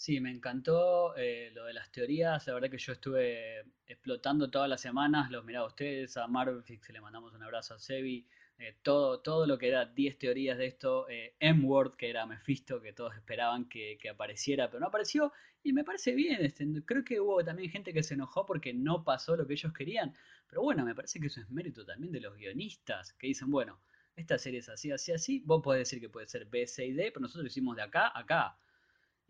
Sí, 0.00 0.18
me 0.18 0.30
encantó 0.30 1.14
eh, 1.14 1.50
lo 1.54 1.66
de 1.66 1.74
las 1.74 1.92
teorías. 1.92 2.46
La 2.46 2.54
verdad 2.54 2.70
que 2.70 2.78
yo 2.78 2.92
estuve 2.94 3.66
explotando 3.86 4.50
todas 4.50 4.66
las 4.66 4.80
semanas. 4.80 5.30
Los 5.30 5.44
miraba 5.44 5.66
a 5.66 5.68
ustedes, 5.68 6.16
a 6.16 6.26
Marvelfix 6.26 6.88
le 6.88 7.02
mandamos 7.02 7.34
un 7.34 7.42
abrazo 7.42 7.74
a 7.74 7.78
Sebi. 7.78 8.26
Eh, 8.56 8.78
todo, 8.82 9.20
todo 9.20 9.46
lo 9.46 9.58
que 9.58 9.68
era 9.68 9.84
10 9.84 10.18
teorías 10.18 10.56
de 10.56 10.68
esto. 10.68 11.06
Eh, 11.10 11.34
M-Word, 11.38 11.96
que 11.96 12.08
era 12.08 12.24
Mephisto, 12.24 12.80
que 12.80 12.94
todos 12.94 13.14
esperaban 13.14 13.68
que, 13.68 13.98
apareciera, 14.10 14.70
pero 14.70 14.80
no 14.80 14.86
apareció. 14.86 15.34
Y 15.62 15.74
me 15.74 15.84
parece 15.84 16.14
bien. 16.14 16.42
Este, 16.42 16.66
creo 16.86 17.04
que 17.04 17.20
hubo 17.20 17.44
también 17.44 17.70
gente 17.70 17.92
que 17.92 18.02
se 18.02 18.14
enojó 18.14 18.46
porque 18.46 18.72
no 18.72 19.04
pasó 19.04 19.36
lo 19.36 19.46
que 19.46 19.52
ellos 19.52 19.74
querían. 19.74 20.14
Pero 20.48 20.62
bueno, 20.62 20.82
me 20.86 20.94
parece 20.94 21.20
que 21.20 21.26
eso 21.26 21.42
es 21.42 21.50
mérito 21.50 21.84
también 21.84 22.10
de 22.10 22.20
los 22.20 22.34
guionistas, 22.38 23.12
que 23.12 23.26
dicen, 23.26 23.50
bueno, 23.50 23.78
esta 24.16 24.38
serie 24.38 24.60
es 24.60 24.68
así, 24.70 24.90
así, 24.92 25.12
así. 25.12 25.42
Vos 25.44 25.60
podés 25.62 25.80
decir 25.80 26.00
que 26.00 26.08
puede 26.08 26.26
ser 26.26 26.46
B, 26.46 26.66
C 26.66 26.86
y 26.86 26.94
D, 26.94 27.10
pero 27.12 27.20
nosotros 27.20 27.42
lo 27.42 27.48
hicimos 27.48 27.76
de 27.76 27.82
acá 27.82 28.06
a 28.06 28.20
acá. 28.20 28.56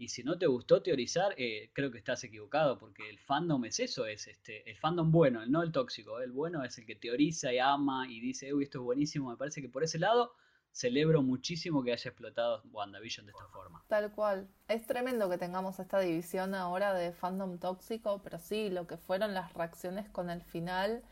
Y 0.01 0.09
si 0.09 0.23
no 0.23 0.39
te 0.39 0.47
gustó 0.47 0.81
teorizar, 0.81 1.35
eh, 1.37 1.69
creo 1.75 1.91
que 1.91 1.99
estás 1.99 2.25
equivocado, 2.25 2.79
porque 2.79 3.07
el 3.11 3.19
fandom 3.19 3.67
es 3.67 3.81
eso, 3.81 4.07
es 4.07 4.29
este, 4.29 4.69
el 4.71 4.79
fandom 4.79 5.13
bueno, 5.13 5.45
no 5.45 5.63
el 5.63 5.73
tóxico. 5.73 6.21
El 6.21 6.33
bueno 6.33 6.65
es 6.65 6.79
el 6.79 6.87
que 6.87 6.97
teoriza 6.97 7.53
y 7.53 7.59
ama 7.59 8.07
y 8.09 8.19
dice, 8.19 8.55
uy, 8.55 8.65
esto 8.65 8.79
es 8.79 8.85
buenísimo. 8.85 9.29
Me 9.29 9.37
parece 9.37 9.61
que 9.61 9.69
por 9.69 9.85
ese 9.85 9.99
lado 9.99 10.33
celebro 10.73 11.23
muchísimo 11.23 11.85
que 11.85 11.93
haya 11.93 12.09
explotado 12.09 12.63
WandaVision 12.73 13.27
de 13.27 13.33
esta 13.33 13.47
forma. 13.49 13.85
Tal 13.89 14.11
cual. 14.13 14.49
Es 14.69 14.87
tremendo 14.87 15.29
que 15.29 15.37
tengamos 15.37 15.79
esta 15.79 16.01
división 16.01 16.55
ahora 16.55 16.95
de 16.95 17.13
fandom 17.13 17.59
tóxico, 17.59 18.23
pero 18.23 18.39
sí, 18.39 18.71
lo 18.71 18.87
que 18.87 18.97
fueron 18.97 19.35
las 19.35 19.53
reacciones 19.53 20.09
con 20.09 20.31
el 20.31 20.41
final. 20.41 21.03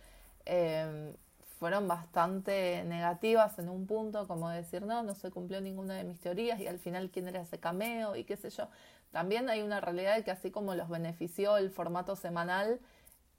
Eh, 0.47 1.14
fueron 1.58 1.88
bastante 1.88 2.84
negativas 2.84 3.58
en 3.58 3.68
un 3.68 3.86
punto, 3.86 4.28
como 4.28 4.48
decir, 4.48 4.82
no, 4.82 5.02
no 5.02 5.14
se 5.14 5.30
cumplió 5.30 5.60
ninguna 5.60 5.94
de 5.94 6.04
mis 6.04 6.20
teorías 6.20 6.60
y 6.60 6.68
al 6.68 6.78
final 6.78 7.10
quién 7.10 7.26
era 7.26 7.40
ese 7.40 7.58
cameo 7.58 8.14
y 8.14 8.24
qué 8.24 8.36
sé 8.36 8.50
yo. 8.50 8.68
También 9.10 9.48
hay 9.48 9.62
una 9.62 9.80
realidad 9.80 10.16
de 10.16 10.22
que 10.22 10.30
así 10.30 10.50
como 10.50 10.74
los 10.74 10.88
benefició 10.88 11.56
el 11.56 11.70
formato 11.70 12.14
semanal, 12.14 12.78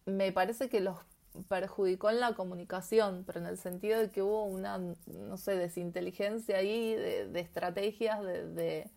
me 0.06 0.32
parece 0.34 0.70
que 0.70 0.82
los 0.82 0.98
perjudicó 1.48 2.10
en 2.10 2.20
la 2.20 2.34
comunicación, 2.34 3.24
pero 3.26 3.40
en 3.40 3.46
el 3.46 3.58
sentido 3.58 4.00
de 4.00 4.10
que 4.10 4.22
hubo 4.22 4.44
una, 4.44 4.78
no 4.78 5.38
sé, 5.38 5.56
desinteligencia 5.56 6.58
ahí, 6.58 6.96
de, 6.96 7.40
estrategias, 7.40 8.22
de, 8.22 8.90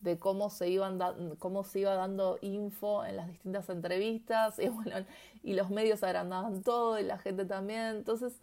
de, 0.00 0.18
cómo 0.18 0.48
se 0.48 0.68
iban 0.68 0.98
cómo 1.38 1.64
se 1.64 1.80
iba 1.80 1.94
dando 1.94 2.38
info 2.40 3.04
en 3.04 3.16
las 3.16 3.28
distintas 3.28 3.68
entrevistas, 3.68 4.58
y 4.60 4.68
bueno, 4.68 5.04
y 5.42 5.54
los 5.54 5.70
medios 5.70 6.02
agrandaban 6.02 6.62
todo, 6.62 6.98
y 6.98 7.02
la 7.02 7.18
gente 7.18 7.44
también, 7.44 7.96
entonces 7.96 8.40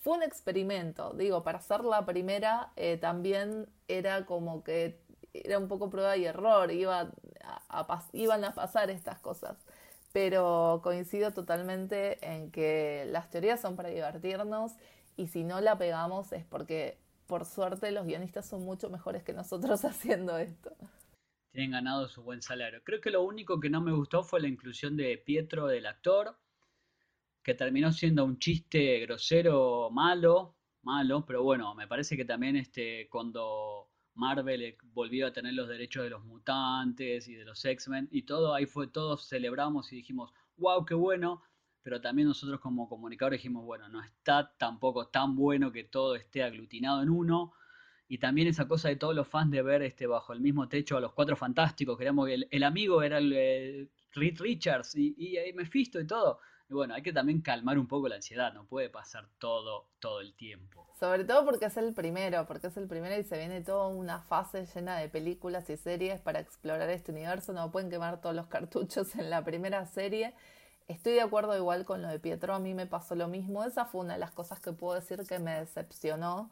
fue 0.00 0.16
un 0.16 0.22
experimento, 0.22 1.12
digo, 1.12 1.42
para 1.42 1.58
hacer 1.58 1.84
la 1.84 2.06
primera 2.06 2.72
eh, 2.76 2.96
también 2.96 3.68
era 3.86 4.24
como 4.24 4.64
que 4.64 4.98
era 5.32 5.58
un 5.58 5.68
poco 5.68 5.90
prueba 5.90 6.16
y 6.16 6.24
error, 6.24 6.72
iba 6.72 7.12
a, 7.68 8.04
iban 8.12 8.44
a 8.44 8.54
pasar 8.54 8.90
estas 8.90 9.18
cosas. 9.18 9.56
Pero 10.12 10.80
coincido 10.82 11.32
totalmente 11.32 12.18
en 12.26 12.50
que 12.50 13.06
las 13.10 13.30
teorías 13.30 13.60
son 13.60 13.76
para 13.76 13.90
divertirnos 13.90 14.72
y 15.16 15.28
si 15.28 15.44
no 15.44 15.60
la 15.60 15.78
pegamos 15.78 16.32
es 16.32 16.44
porque 16.46 16.98
por 17.26 17.44
suerte 17.44 17.92
los 17.92 18.06
guionistas 18.06 18.48
son 18.48 18.64
mucho 18.64 18.90
mejores 18.90 19.22
que 19.22 19.32
nosotros 19.32 19.84
haciendo 19.84 20.38
esto. 20.38 20.74
Tienen 21.52 21.72
ganado 21.72 22.08
su 22.08 22.22
buen 22.22 22.42
salario. 22.42 22.80
Creo 22.84 23.00
que 23.00 23.10
lo 23.10 23.22
único 23.22 23.60
que 23.60 23.70
no 23.70 23.80
me 23.80 23.92
gustó 23.92 24.22
fue 24.22 24.40
la 24.40 24.48
inclusión 24.48 24.96
de 24.96 25.18
Pietro 25.18 25.66
del 25.66 25.86
actor 25.86 26.36
terminó 27.54 27.92
siendo 27.92 28.24
un 28.24 28.38
chiste 28.38 29.00
grosero, 29.00 29.90
malo, 29.90 30.56
malo, 30.82 31.24
pero 31.26 31.42
bueno, 31.42 31.74
me 31.74 31.86
parece 31.86 32.16
que 32.16 32.24
también 32.24 32.56
este, 32.56 33.08
cuando 33.08 33.90
Marvel 34.14 34.76
volvió 34.92 35.26
a 35.26 35.32
tener 35.32 35.54
los 35.54 35.68
derechos 35.68 36.04
de 36.04 36.10
los 36.10 36.24
mutantes 36.24 37.28
y 37.28 37.34
de 37.34 37.44
los 37.44 37.64
X-Men 37.64 38.08
y 38.10 38.22
todo, 38.22 38.54
ahí 38.54 38.66
fue, 38.66 38.88
todos 38.88 39.28
celebramos 39.28 39.92
y 39.92 39.96
dijimos, 39.96 40.32
wow, 40.56 40.84
qué 40.84 40.94
bueno, 40.94 41.42
pero 41.82 42.00
también 42.00 42.28
nosotros 42.28 42.60
como 42.60 42.88
comunicadores 42.88 43.38
dijimos, 43.38 43.64
bueno, 43.64 43.88
no 43.88 44.02
está 44.02 44.52
tampoco 44.58 45.08
tan 45.08 45.36
bueno 45.36 45.72
que 45.72 45.84
todo 45.84 46.16
esté 46.16 46.42
aglutinado 46.42 47.02
en 47.02 47.10
uno, 47.10 47.54
y 48.08 48.18
también 48.18 48.48
esa 48.48 48.66
cosa 48.66 48.88
de 48.88 48.96
todos 48.96 49.14
los 49.14 49.28
fans 49.28 49.52
de 49.52 49.62
ver 49.62 49.82
este 49.82 50.06
bajo 50.06 50.32
el 50.32 50.40
mismo 50.40 50.68
techo 50.68 50.96
a 50.96 51.00
los 51.00 51.12
cuatro 51.12 51.36
fantásticos, 51.36 51.96
queríamos 51.96 52.26
que 52.26 52.46
el, 52.50 52.62
amigo 52.64 53.02
era 53.02 53.18
el, 53.18 53.32
eh, 53.32 53.88
Reed 54.12 54.40
Richards 54.40 54.96
y, 54.96 55.14
y, 55.16 55.38
y 55.38 55.52
Mephisto 55.52 56.00
y 56.00 56.06
todo. 56.06 56.40
Y 56.70 56.74
bueno, 56.74 56.94
hay 56.94 57.02
que 57.02 57.12
también 57.12 57.40
calmar 57.40 57.80
un 57.80 57.88
poco 57.88 58.08
la 58.08 58.14
ansiedad, 58.14 58.52
no 58.52 58.64
puede 58.64 58.88
pasar 58.88 59.26
todo, 59.40 59.88
todo 59.98 60.20
el 60.20 60.34
tiempo. 60.34 60.86
Sobre 61.00 61.24
todo 61.24 61.44
porque 61.44 61.64
es 61.64 61.76
el 61.76 61.92
primero, 61.92 62.46
porque 62.46 62.68
es 62.68 62.76
el 62.76 62.86
primero 62.86 63.18
y 63.18 63.24
se 63.24 63.38
viene 63.38 63.60
toda 63.60 63.88
una 63.88 64.20
fase 64.20 64.66
llena 64.72 64.96
de 64.96 65.08
películas 65.08 65.68
y 65.68 65.76
series 65.76 66.20
para 66.20 66.38
explorar 66.38 66.88
este 66.90 67.10
universo, 67.10 67.52
no 67.52 67.72
pueden 67.72 67.90
quemar 67.90 68.20
todos 68.20 68.36
los 68.36 68.46
cartuchos 68.46 69.16
en 69.16 69.30
la 69.30 69.42
primera 69.42 69.84
serie. 69.86 70.32
Estoy 70.86 71.14
de 71.14 71.22
acuerdo 71.22 71.56
igual 71.56 71.84
con 71.84 72.02
lo 72.02 72.08
de 72.08 72.20
Pietro, 72.20 72.54
a 72.54 72.60
mí 72.60 72.72
me 72.72 72.86
pasó 72.86 73.16
lo 73.16 73.26
mismo, 73.26 73.64
esa 73.64 73.84
fue 73.86 74.02
una 74.02 74.12
de 74.12 74.20
las 74.20 74.30
cosas 74.30 74.60
que 74.60 74.72
puedo 74.72 74.94
decir 74.94 75.26
que 75.26 75.40
me 75.40 75.58
decepcionó, 75.58 76.50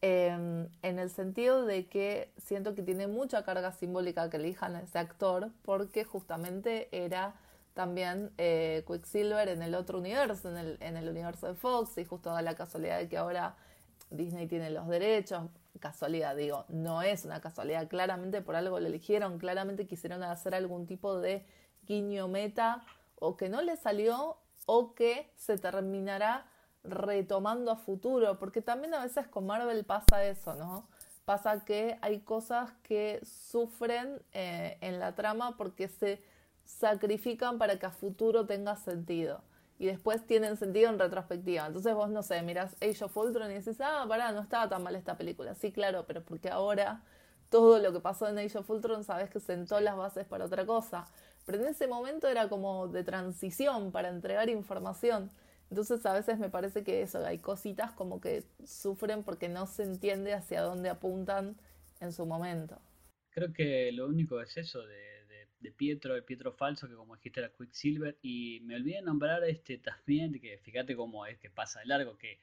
em, 0.00 0.68
en 0.82 0.98
el 1.00 1.10
sentido 1.10 1.64
de 1.64 1.86
que 1.88 2.32
siento 2.36 2.76
que 2.76 2.82
tiene 2.82 3.08
mucha 3.08 3.42
carga 3.44 3.72
simbólica 3.72 4.30
que 4.30 4.36
elijan 4.36 4.76
ese 4.76 5.00
actor, 5.00 5.50
porque 5.62 6.04
justamente 6.04 6.88
era 6.92 7.34
también 7.76 8.32
eh, 8.38 8.84
Quicksilver 8.86 9.50
en 9.50 9.60
el 9.60 9.74
otro 9.74 9.98
universo, 9.98 10.48
en 10.48 10.56
el, 10.56 10.78
en 10.80 10.96
el 10.96 11.10
universo 11.10 11.46
de 11.46 11.54
Fox, 11.54 11.98
y 11.98 12.06
justo 12.06 12.30
da 12.30 12.40
la 12.40 12.54
casualidad 12.54 12.96
de 12.96 13.06
que 13.06 13.18
ahora 13.18 13.54
Disney 14.08 14.46
tiene 14.46 14.70
los 14.70 14.88
derechos. 14.88 15.42
Casualidad, 15.78 16.34
digo, 16.34 16.64
no 16.70 17.02
es 17.02 17.26
una 17.26 17.42
casualidad, 17.42 17.86
claramente 17.86 18.40
por 18.40 18.56
algo 18.56 18.80
lo 18.80 18.86
eligieron, 18.86 19.38
claramente 19.38 19.86
quisieron 19.86 20.22
hacer 20.22 20.54
algún 20.54 20.86
tipo 20.86 21.20
de 21.20 21.44
guiño 21.86 22.28
meta 22.28 22.82
o 23.18 23.36
que 23.36 23.50
no 23.50 23.60
le 23.60 23.76
salió 23.76 24.38
o 24.64 24.94
que 24.94 25.30
se 25.36 25.58
terminará 25.58 26.46
retomando 26.82 27.70
a 27.70 27.76
futuro, 27.76 28.38
porque 28.38 28.62
también 28.62 28.94
a 28.94 29.02
veces 29.02 29.28
con 29.28 29.44
Marvel 29.44 29.84
pasa 29.84 30.24
eso, 30.24 30.54
¿no? 30.54 30.88
Pasa 31.26 31.62
que 31.62 31.98
hay 32.00 32.20
cosas 32.20 32.72
que 32.82 33.20
sufren 33.22 34.22
eh, 34.32 34.78
en 34.80 34.98
la 34.98 35.14
trama 35.14 35.58
porque 35.58 35.88
se 35.88 36.22
sacrifican 36.66 37.58
para 37.58 37.78
que 37.78 37.86
a 37.86 37.90
futuro 37.90 38.44
tenga 38.44 38.76
sentido. 38.76 39.42
Y 39.78 39.86
después 39.86 40.26
tienen 40.26 40.56
sentido 40.56 40.90
en 40.90 40.98
retrospectiva. 40.98 41.66
Entonces 41.66 41.94
vos, 41.94 42.10
no 42.10 42.22
sé, 42.22 42.42
miras 42.42 42.74
Age 42.82 43.04
of 43.04 43.16
Ultron 43.16 43.50
y 43.50 43.54
dices, 43.54 43.80
ah, 43.80 44.04
pará, 44.08 44.32
no 44.32 44.40
estaba 44.40 44.68
tan 44.68 44.82
mal 44.82 44.96
esta 44.96 45.16
película. 45.16 45.54
Sí, 45.54 45.70
claro, 45.70 46.04
pero 46.06 46.22
porque 46.22 46.48
ahora 46.48 47.02
todo 47.50 47.78
lo 47.78 47.92
que 47.92 48.00
pasó 48.00 48.28
en 48.28 48.38
Age 48.38 48.58
of 48.58 48.68
Ultron 48.68 49.04
sabes 49.04 49.30
que 49.30 49.38
sentó 49.38 49.80
las 49.80 49.96
bases 49.96 50.26
para 50.26 50.46
otra 50.46 50.66
cosa. 50.66 51.06
Pero 51.44 51.58
en 51.58 51.66
ese 51.66 51.86
momento 51.86 52.26
era 52.26 52.48
como 52.48 52.88
de 52.88 53.04
transición 53.04 53.92
para 53.92 54.08
entregar 54.08 54.48
información. 54.48 55.30
Entonces 55.70 56.04
a 56.06 56.12
veces 56.12 56.38
me 56.38 56.48
parece 56.48 56.82
que 56.82 57.02
eso, 57.02 57.24
hay 57.24 57.38
cositas 57.38 57.92
como 57.92 58.20
que 58.20 58.44
sufren 58.64 59.22
porque 59.24 59.48
no 59.48 59.66
se 59.66 59.82
entiende 59.82 60.32
hacia 60.32 60.62
dónde 60.62 60.88
apuntan 60.88 61.56
en 62.00 62.12
su 62.12 62.24
momento. 62.24 62.80
Creo 63.30 63.52
que 63.52 63.92
lo 63.92 64.06
único 64.06 64.40
es 64.40 64.56
eso 64.56 64.80
de 64.86 65.15
de 65.66 65.72
Pietro, 65.72 66.14
el 66.14 66.24
Pietro 66.24 66.52
falso, 66.52 66.88
que 66.88 66.94
como 66.94 67.16
dijiste 67.16 67.40
era 67.40 67.50
Quicksilver, 67.50 68.16
y 68.22 68.60
me 68.62 68.76
olvidé 68.76 69.02
nombrar 69.02 69.42
este 69.44 69.78
también, 69.78 70.40
que 70.40 70.58
fíjate 70.58 70.96
cómo 70.96 71.26
es 71.26 71.38
que 71.38 71.50
pasa 71.50 71.80
de 71.80 71.86
largo, 71.86 72.16
que 72.16 72.38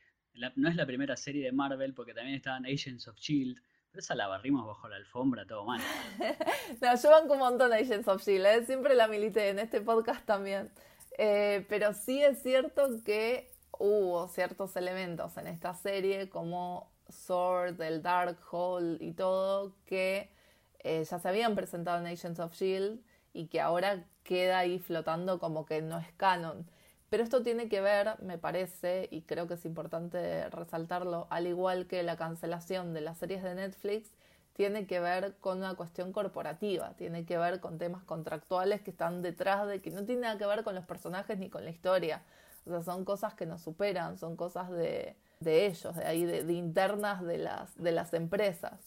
no 0.55 0.69
es 0.69 0.75
la 0.75 0.85
primera 0.85 1.15
serie 1.15 1.45
de 1.45 1.51
Marvel, 1.51 1.93
porque 1.93 2.13
también 2.13 2.35
estaban 2.35 2.65
Agents 2.65 3.07
of 3.07 3.17
Shield, 3.17 3.57
pero 3.91 4.01
esa 4.01 4.15
la 4.15 4.27
barrimos 4.27 4.65
bajo 4.65 4.89
la 4.89 4.95
alfombra, 4.95 5.45
todo 5.45 5.65
mal. 5.65 5.79
no, 6.81 7.01
yo 7.01 7.09
banco 7.11 7.33
un 7.33 7.39
montón 7.39 7.71
Agents 7.71 8.07
of 8.07 8.23
Shield, 8.23 8.45
¿eh? 8.45 8.65
siempre 8.65 8.95
la 8.95 9.07
milité 9.07 9.49
en 9.49 9.59
este 9.59 9.81
podcast 9.81 10.25
también. 10.25 10.71
Eh, 11.17 11.63
pero 11.69 11.93
sí 11.93 12.23
es 12.23 12.41
cierto 12.41 13.03
que 13.05 13.51
hubo 13.77 14.27
ciertos 14.27 14.75
elementos 14.75 15.37
en 15.37 15.45
esta 15.45 15.75
serie, 15.75 16.27
como 16.29 16.91
Sword, 17.07 17.79
el 17.81 18.01
Dark 18.01 18.39
Hole 18.49 18.97
y 18.99 19.11
todo, 19.11 19.75
que 19.85 20.31
eh, 20.79 21.05
ya 21.07 21.19
se 21.19 21.29
habían 21.29 21.55
presentado 21.55 21.99
en 21.99 22.07
Agents 22.07 22.39
of 22.39 22.53
Shield 22.53 22.99
y 23.33 23.47
que 23.47 23.61
ahora 23.61 24.05
queda 24.23 24.59
ahí 24.59 24.79
flotando 24.79 25.39
como 25.39 25.65
que 25.65 25.81
no 25.81 25.99
es 25.99 26.11
canon. 26.17 26.65
Pero 27.09 27.23
esto 27.23 27.43
tiene 27.43 27.69
que 27.69 27.81
ver, 27.81 28.19
me 28.21 28.37
parece, 28.37 29.07
y 29.11 29.21
creo 29.21 29.47
que 29.47 29.55
es 29.55 29.65
importante 29.65 30.49
resaltarlo, 30.49 31.27
al 31.29 31.45
igual 31.47 31.85
que 31.87 32.01
la 32.03 32.17
cancelación 32.17 32.93
de 32.93 33.01
las 33.01 33.19
series 33.19 33.43
de 33.43 33.53
Netflix, 33.55 34.09
tiene 34.53 34.87
que 34.87 34.99
ver 34.99 35.35
con 35.39 35.59
una 35.59 35.75
cuestión 35.75 36.11
corporativa, 36.13 36.93
tiene 36.95 37.25
que 37.25 37.37
ver 37.37 37.59
con 37.59 37.77
temas 37.77 38.03
contractuales 38.03 38.81
que 38.81 38.91
están 38.91 39.21
detrás 39.21 39.67
de 39.67 39.81
que 39.81 39.91
no 39.91 40.05
tiene 40.05 40.21
nada 40.21 40.37
que 40.37 40.45
ver 40.45 40.63
con 40.63 40.75
los 40.75 40.85
personajes 40.85 41.37
ni 41.39 41.49
con 41.49 41.65
la 41.65 41.71
historia. 41.71 42.23
O 42.65 42.69
sea, 42.69 42.81
son 42.83 43.03
cosas 43.03 43.33
que 43.33 43.45
nos 43.45 43.61
superan, 43.61 44.17
son 44.17 44.35
cosas 44.35 44.69
de, 44.71 45.15
de 45.39 45.65
ellos, 45.65 45.95
de 45.95 46.05
ahí, 46.05 46.25
de, 46.25 46.43
de 46.43 46.53
internas 46.53 47.23
de 47.23 47.37
las, 47.39 47.75
de 47.81 47.91
las 47.91 48.13
empresas. 48.13 48.79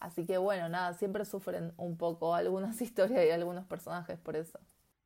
Así 0.00 0.26
que 0.26 0.38
bueno, 0.38 0.68
nada, 0.68 0.94
siempre 0.94 1.24
sufren 1.24 1.72
un 1.76 1.96
poco 1.96 2.34
algunas 2.34 2.80
historias 2.80 3.24
y 3.26 3.30
algunos 3.30 3.66
personajes 3.66 4.18
por 4.18 4.36
eso. 4.36 4.58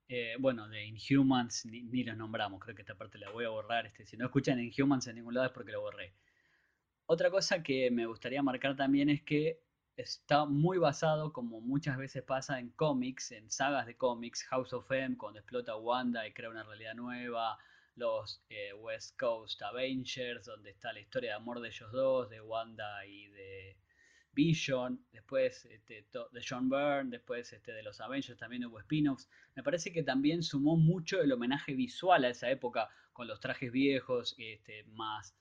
Eh, 0.08 0.34
bueno, 0.38 0.68
de 0.68 0.84
Inhumans 0.84 1.64
ni, 1.64 2.04
los 2.04 2.16
nombramos, 2.16 2.60
creo 2.60 2.74
que 2.74 2.82
esta 2.82 2.94
parte 2.94 3.18
la 3.18 3.30
voy 3.30 3.44
a 3.44 3.48
borrar. 3.48 3.86
Este, 3.86 4.04
si 4.04 4.16
no 4.16 4.26
escuchan 4.26 4.60
Inhumans 4.60 5.06
en 5.06 5.16
ningún 5.16 5.34
lado 5.34 5.46
es 5.46 5.52
porque 5.52 5.72
lo 5.72 5.80
borré. 5.80 6.12
Otra 7.06 7.30
cosa 7.30 7.62
que 7.62 7.90
me 7.90 8.06
gustaría 8.06 8.42
marcar 8.42 8.76
también 8.76 9.08
es 9.08 9.22
que 9.22 9.60
está 9.96 10.44
muy 10.44 10.78
basado, 10.78 11.32
como 11.32 11.60
muchas 11.60 11.96
veces 11.96 12.22
pasa 12.22 12.58
en 12.58 12.70
cómics, 12.70 13.32
en 13.32 13.50
sagas 13.50 13.86
de 13.86 13.96
cómics, 13.96 14.44
House 14.44 14.72
of 14.72 14.90
M, 14.90 15.16
cuando 15.16 15.40
explota 15.40 15.76
Wanda 15.76 16.26
y 16.26 16.32
crea 16.32 16.50
una 16.50 16.62
realidad 16.62 16.94
nueva, 16.94 17.58
los 17.94 18.42
eh, 18.48 18.72
West 18.74 19.18
Coast 19.18 19.60
Avengers, 19.62 20.46
donde 20.46 20.70
está 20.70 20.92
la 20.92 21.00
historia 21.00 21.30
de 21.30 21.36
amor 21.36 21.60
de 21.60 21.68
ellos 21.68 21.92
dos, 21.92 22.30
de 22.30 22.40
Wanda 22.40 23.04
y 23.06 23.28
de 23.28 23.76
Vision, 24.34 25.04
después 25.12 25.64
este, 25.66 26.06
de 26.32 26.44
John 26.48 26.68
Byrne, 26.68 27.10
después 27.10 27.52
este, 27.52 27.72
de 27.72 27.82
los 27.82 28.00
Avengers 28.00 28.38
también 28.38 28.64
hubo 28.64 28.78
spin-offs. 28.80 29.28
Me 29.54 29.62
parece 29.62 29.92
que 29.92 30.02
también 30.02 30.42
sumó 30.42 30.76
mucho 30.76 31.20
el 31.20 31.32
homenaje 31.32 31.74
visual 31.74 32.24
a 32.24 32.30
esa 32.30 32.50
época, 32.50 32.88
con 33.12 33.26
los 33.28 33.40
trajes 33.40 33.70
viejos, 33.70 34.34
este, 34.38 34.84
más, 34.84 35.34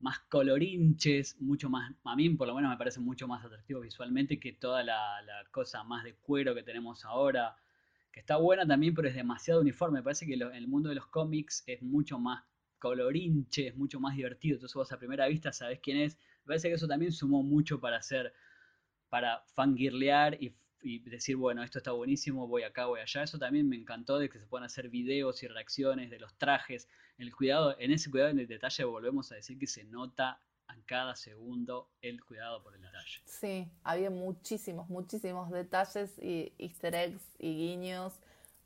más 0.00 0.18
colorinches, 0.28 1.40
mucho 1.40 1.70
más, 1.70 1.94
a 2.04 2.16
mí 2.16 2.28
por 2.30 2.48
lo 2.48 2.54
menos 2.54 2.70
me 2.70 2.76
parece 2.76 3.00
mucho 3.00 3.26
más 3.26 3.44
atractivo 3.44 3.80
visualmente 3.80 4.38
que 4.38 4.52
toda 4.52 4.82
la, 4.82 5.22
cosa 5.50 5.84
más 5.84 6.04
de 6.04 6.14
cuero 6.14 6.54
que 6.54 6.62
tenemos 6.62 7.04
ahora, 7.04 7.56
que 8.10 8.20
está 8.20 8.36
buena 8.36 8.66
también, 8.66 8.94
pero 8.94 9.08
es 9.08 9.14
demasiado 9.14 9.60
uniforme. 9.60 10.00
Me 10.00 10.02
parece 10.02 10.26
que 10.26 10.34
el 10.34 10.68
mundo 10.68 10.90
de 10.90 10.96
los 10.96 11.06
cómics 11.06 11.64
es 11.66 11.80
mucho 11.82 12.18
más 12.18 12.44
colorinche, 12.82 13.68
es 13.68 13.76
mucho 13.76 14.00
más 14.00 14.16
divertido. 14.16 14.56
Entonces 14.56 14.74
vos 14.74 14.92
a 14.92 14.98
primera 14.98 15.28
vista 15.28 15.52
sabés 15.52 15.78
quién 15.80 15.98
es, 15.98 16.18
me 16.42 16.48
parece 16.48 16.68
que 16.68 16.74
eso 16.74 16.88
también 16.88 17.12
sumó 17.12 17.42
mucho 17.42 17.80
para 17.80 17.98
hacer, 17.98 18.32
para 19.08 19.42
fangirlear 19.54 20.38
y, 20.40 20.54
decir, 21.08 21.36
bueno, 21.36 21.62
esto 21.62 21.78
está 21.78 21.92
buenísimo, 21.92 22.48
voy 22.48 22.64
acá, 22.64 22.86
voy 22.86 23.00
allá. 23.00 23.22
Eso 23.22 23.38
también 23.38 23.68
me 23.68 23.76
encantó 23.76 24.18
de 24.18 24.28
que 24.28 24.40
se 24.40 24.46
puedan 24.46 24.64
hacer 24.64 24.88
videos 24.88 25.40
y 25.44 25.46
reacciones 25.46 26.10
de 26.10 26.18
los 26.18 26.34
trajes. 26.34 26.88
El 27.18 27.32
cuidado, 27.32 27.76
en 27.78 27.92
ese 27.92 28.10
cuidado 28.10 28.30
en 28.30 28.40
el 28.40 28.48
detalle 28.48 28.82
volvemos 28.82 29.30
a 29.30 29.36
decir 29.36 29.56
que 29.58 29.68
se 29.68 29.84
nota 29.84 30.40
a 30.66 30.76
cada 30.86 31.14
segundo 31.14 31.88
el 32.00 32.24
cuidado 32.24 32.64
por 32.64 32.74
el 32.74 32.82
detalle. 32.82 33.20
Sí, 33.24 33.70
había 33.84 34.10
muchísimos, 34.10 34.88
muchísimos 34.88 35.50
detalles 35.52 36.18
y 36.18 36.52
easter 36.58 36.94
eggs 36.96 37.22
y 37.38 37.54
guiños 37.54 38.18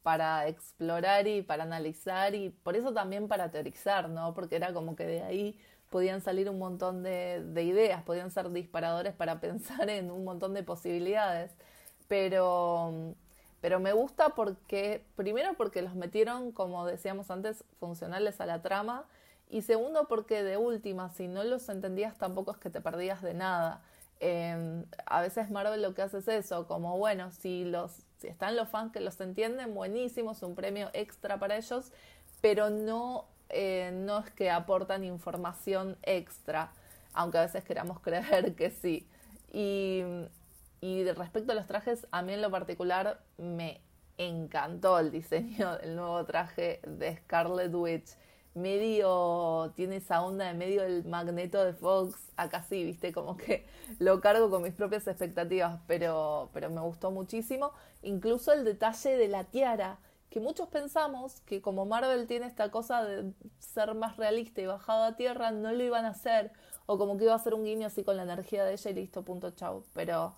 para 0.03 0.47
explorar 0.49 1.27
y 1.27 1.43
para 1.43 1.65
analizar 1.65 2.35
y 2.35 2.51
por 2.51 2.77
eso 2.77 2.95
también 2.95 3.29
para 3.29 3.51
teorizar, 3.51 4.09
¿no? 4.09 4.33
Porque 4.33 4.57
era 4.57 4.73
como 4.73 4.95
que 4.95 5.05
de 5.05 5.23
ahí 5.23 5.59
podían 5.91 6.21
salir 6.21 6.51
un 6.51 6.59
montón 6.59 7.03
de, 7.03 7.63
ideas, 7.63 8.03
podían 8.03 8.31
ser 8.31 8.51
disparadores 8.51 9.15
para 9.15 9.41
pensar 9.41 9.89
en 9.91 10.11
un 10.11 10.25
montón 10.25 10.55
de 10.55 10.63
posibilidades. 10.63 11.53
Pero, 12.09 13.15
pero 13.61 13.81
me 13.81 13.93
gusta 13.93 14.31
porque, 14.31 15.05
primero 15.17 15.55
porque 15.57 15.83
los 15.83 15.95
metieron, 15.95 16.53
como 16.53 16.87
decíamos 16.87 17.31
antes, 17.31 17.65
funcionales 17.81 18.41
a 18.41 18.47
la 18.47 18.63
trama. 18.63 19.05
Y 19.49 19.63
segundo 19.63 20.09
porque 20.09 20.43
de 20.43 20.57
última, 20.57 21.09
si 21.11 21.29
no 21.29 21.45
los 21.45 21.69
entendías 21.69 22.19
tampoco 22.19 22.53
es 22.53 22.59
que 22.59 22.71
te 22.71 22.81
perdías 22.81 23.23
de 23.23 23.35
nada. 23.35 23.83
Em, 24.19 24.85
a 25.05 25.21
veces 25.21 25.51
Marvel 25.51 25.83
lo 25.83 25.95
que 25.95 26.03
hace 26.03 26.19
es 26.19 26.29
eso, 26.29 26.67
como 26.67 26.97
bueno, 26.97 27.31
si 27.33 27.65
los 27.65 28.07
si 28.19 28.29
están 28.29 28.57
los 28.57 28.69
fans 28.69 28.93
que 28.93 29.01
los 29.01 29.21
entienden, 29.21 29.75
buenísimo, 29.75 30.33
es 30.33 30.43
un 30.43 30.55
premio 30.55 30.91
extra 30.95 31.39
para 31.39 31.57
ellos, 31.57 31.93
pero 32.41 32.71
no 32.71 33.27
eh, 33.49 33.91
no 33.93 34.21
es 34.21 34.31
que 34.31 34.51
aportan 34.51 35.05
información 35.05 35.97
extra, 36.03 36.73
aunque 37.13 37.39
a 37.39 37.43
veces 37.43 37.65
queramos 37.65 38.01
creer 38.01 38.55
que 38.57 38.71
sí. 38.71 39.09
Y, 39.53 40.03
respecto 41.15 41.53
a 41.53 41.55
los 41.55 41.67
trajes, 41.67 42.07
a 42.11 42.23
mí 42.23 42.33
en 42.33 42.43
lo 42.43 42.51
particular 42.51 43.21
me 43.39 43.81
encantó 44.19 44.99
el 44.99 45.11
diseño 45.11 45.79
del 45.79 45.97
nuevo 45.97 46.25
traje 46.25 46.81
de 46.87 47.17
Scarlet 47.17 47.75
Witch. 47.75 48.11
medio, 48.55 49.73
tiene 49.77 49.97
esa 49.97 50.23
onda 50.23 50.47
de 50.47 50.55
medio 50.55 50.83
el 50.83 51.05
magneto 51.05 51.65
de 51.65 51.75
Fox, 51.75 52.33
acá 52.37 52.63
sí, 52.63 52.85
viste, 52.85 53.13
como 53.13 53.37
que 53.37 53.67
lo 53.99 54.21
cargo 54.21 54.51
con 54.51 54.63
mis 54.63 54.73
propias 54.73 55.07
expectativas, 55.07 55.81
pero, 55.87 56.51
pero 56.53 56.71
me 56.71 56.81
gustó 56.81 57.11
muchísimo. 57.11 57.73
Incluso 58.03 58.53
el 58.53 58.65
detalle 58.65 59.17
de 59.17 59.29
la 59.29 59.45
tiara, 59.45 59.99
que 60.31 60.41
muchos 60.41 60.69
pensamos 60.69 61.41
que 61.43 61.61
como 61.61 61.87
Marvel 61.87 62.27
tiene 62.27 62.47
esta 62.47 62.71
cosa 62.71 63.05
de 63.05 63.33
ser 63.59 63.95
más 63.95 64.17
realista 64.17 64.61
y 64.61 64.67
bajado 64.67 65.05
a 65.05 65.17
tierra, 65.17 65.51
no 65.51 65.73
lo 65.73 65.83
iban 65.83 66.05
a 66.05 66.11
hacer, 66.11 66.53
o 66.87 66.99
como 66.99 67.17
que 67.17 67.25
iba 67.25 67.35
a 67.35 67.39
ser 67.39 67.55
un 67.55 67.65
guiño 67.65 67.87
así 67.87 68.05
con 68.05 68.17
la 68.17 68.25
energía 68.25 68.65
de 68.65 68.73
ella 68.73 68.91
y 68.91 68.95
listo, 68.95 69.25
punto, 69.25 69.51
chau. 69.51 69.85
Pero 69.95 70.35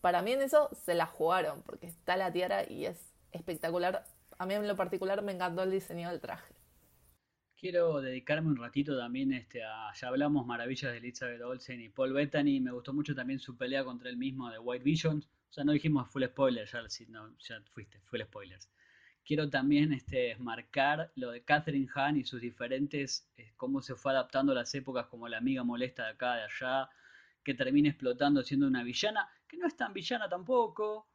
para 0.00 0.22
mí 0.22 0.32
en 0.32 0.42
eso 0.42 0.70
se 0.84 0.94
la 0.94 1.06
jugaron, 1.06 1.62
porque 1.62 1.86
está 1.86 2.16
la 2.16 2.32
tiara 2.32 2.68
y 2.68 2.86
es 2.86 3.12
espectacular. 3.32 4.04
A 4.38 4.46
mí 4.46 4.54
en 4.54 4.66
lo 4.66 4.76
particular 4.76 5.22
me 5.22 5.32
encantó 5.32 5.62
el 5.62 5.70
diseño 5.70 6.10
del 6.10 6.20
traje. 6.20 6.52
Quiero 7.56 8.00
dedicarme 8.00 8.48
un 8.48 8.56
ratito 8.56 8.98
también 8.98 9.32
este, 9.32 9.62
a. 9.62 9.92
Ya 9.94 10.08
hablamos 10.08 10.44
maravillas 10.44 10.90
de 10.90 10.98
Elizabeth 10.98 11.40
Olsen 11.42 11.80
y 11.80 11.88
Paul 11.88 12.12
Bettany. 12.12 12.58
Me 12.60 12.72
gustó 12.72 12.92
mucho 12.92 13.14
también 13.14 13.38
su 13.38 13.56
pelea 13.56 13.84
contra 13.84 14.10
el 14.10 14.16
mismo 14.16 14.50
de 14.50 14.58
White 14.58 14.82
Vision. 14.82 15.24
O 15.48 15.52
sea, 15.52 15.62
no 15.62 15.70
dijimos 15.70 16.10
full 16.10 16.24
spoiler, 16.24 16.66
ya, 16.66 16.82
no, 17.08 17.38
ya 17.38 17.60
fuiste, 17.72 18.00
full 18.00 18.20
spoilers. 18.22 18.68
Quiero 19.24 19.48
también 19.48 19.92
este, 19.92 20.36
marcar 20.36 21.12
lo 21.14 21.30
de 21.30 21.44
Catherine 21.44 21.88
Hahn 21.94 22.16
y 22.16 22.24
sus 22.24 22.40
diferentes. 22.40 23.30
Eh, 23.36 23.52
cómo 23.56 23.80
se 23.80 23.94
fue 23.94 24.12
adaptando 24.12 24.52
a 24.52 24.56
las 24.56 24.74
épocas, 24.74 25.06
como 25.06 25.28
la 25.28 25.38
amiga 25.38 25.62
molesta 25.64 26.04
de 26.04 26.10
acá, 26.10 26.34
de 26.36 26.42
allá. 26.42 26.90
Que 27.44 27.54
termina 27.54 27.88
explotando 27.88 28.42
siendo 28.42 28.66
una 28.66 28.82
villana, 28.82 29.28
que 29.48 29.56
no 29.56 29.66
es 29.66 29.76
tan 29.76 29.92
villana 29.92 30.28
tampoco. 30.28 31.08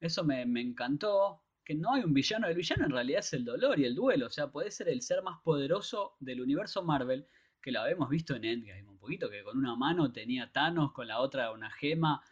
Eso 0.00 0.24
me, 0.24 0.44
me 0.46 0.60
encantó 0.60 1.42
que 1.66 1.74
no 1.74 1.92
hay 1.92 2.04
un 2.04 2.14
villano, 2.14 2.46
el 2.46 2.54
villano 2.54 2.84
en 2.84 2.92
realidad 2.92 3.18
es 3.18 3.32
el 3.32 3.44
dolor 3.44 3.80
y 3.80 3.84
el 3.84 3.96
duelo, 3.96 4.26
o 4.26 4.30
sea, 4.30 4.52
puede 4.52 4.70
ser 4.70 4.88
el 4.88 5.02
ser 5.02 5.20
más 5.22 5.40
poderoso 5.42 6.14
del 6.20 6.40
universo 6.40 6.84
Marvel, 6.84 7.26
que 7.60 7.72
lo 7.72 7.80
habíamos 7.80 8.08
visto 8.08 8.36
en 8.36 8.44
Endgame, 8.44 8.88
un 8.88 8.98
poquito, 8.98 9.28
que 9.28 9.42
con 9.42 9.58
una 9.58 9.74
mano 9.74 10.12
tenía 10.12 10.52
Thanos, 10.52 10.92
con 10.92 11.08
la 11.08 11.18
otra 11.18 11.50
una 11.50 11.68
gema, 11.72 12.22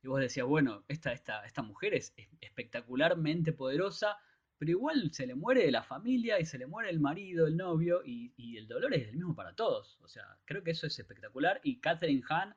y 0.00 0.06
vos 0.06 0.20
decías, 0.20 0.46
bueno, 0.46 0.84
esta, 0.86 1.12
esta, 1.12 1.44
esta 1.44 1.62
mujer 1.62 1.94
es 1.94 2.14
espectacularmente 2.40 3.52
poderosa, 3.52 4.16
pero 4.58 4.70
igual 4.70 5.10
se 5.12 5.26
le 5.26 5.34
muere 5.34 5.70
la 5.70 5.82
familia 5.82 6.38
y 6.40 6.44
se 6.44 6.58
le 6.58 6.66
muere 6.66 6.90
el 6.90 7.00
marido, 7.00 7.46
el 7.46 7.56
novio, 7.56 8.02
y, 8.04 8.32
y 8.36 8.56
el 8.56 8.68
dolor 8.68 8.94
es 8.94 9.08
el 9.08 9.16
mismo 9.16 9.34
para 9.34 9.54
todos, 9.54 9.98
o 10.02 10.08
sea, 10.08 10.24
creo 10.44 10.62
que 10.62 10.72
eso 10.72 10.86
es 10.86 10.98
espectacular, 10.98 11.60
y 11.62 11.80
Catherine 11.80 12.22
Hahn 12.28 12.54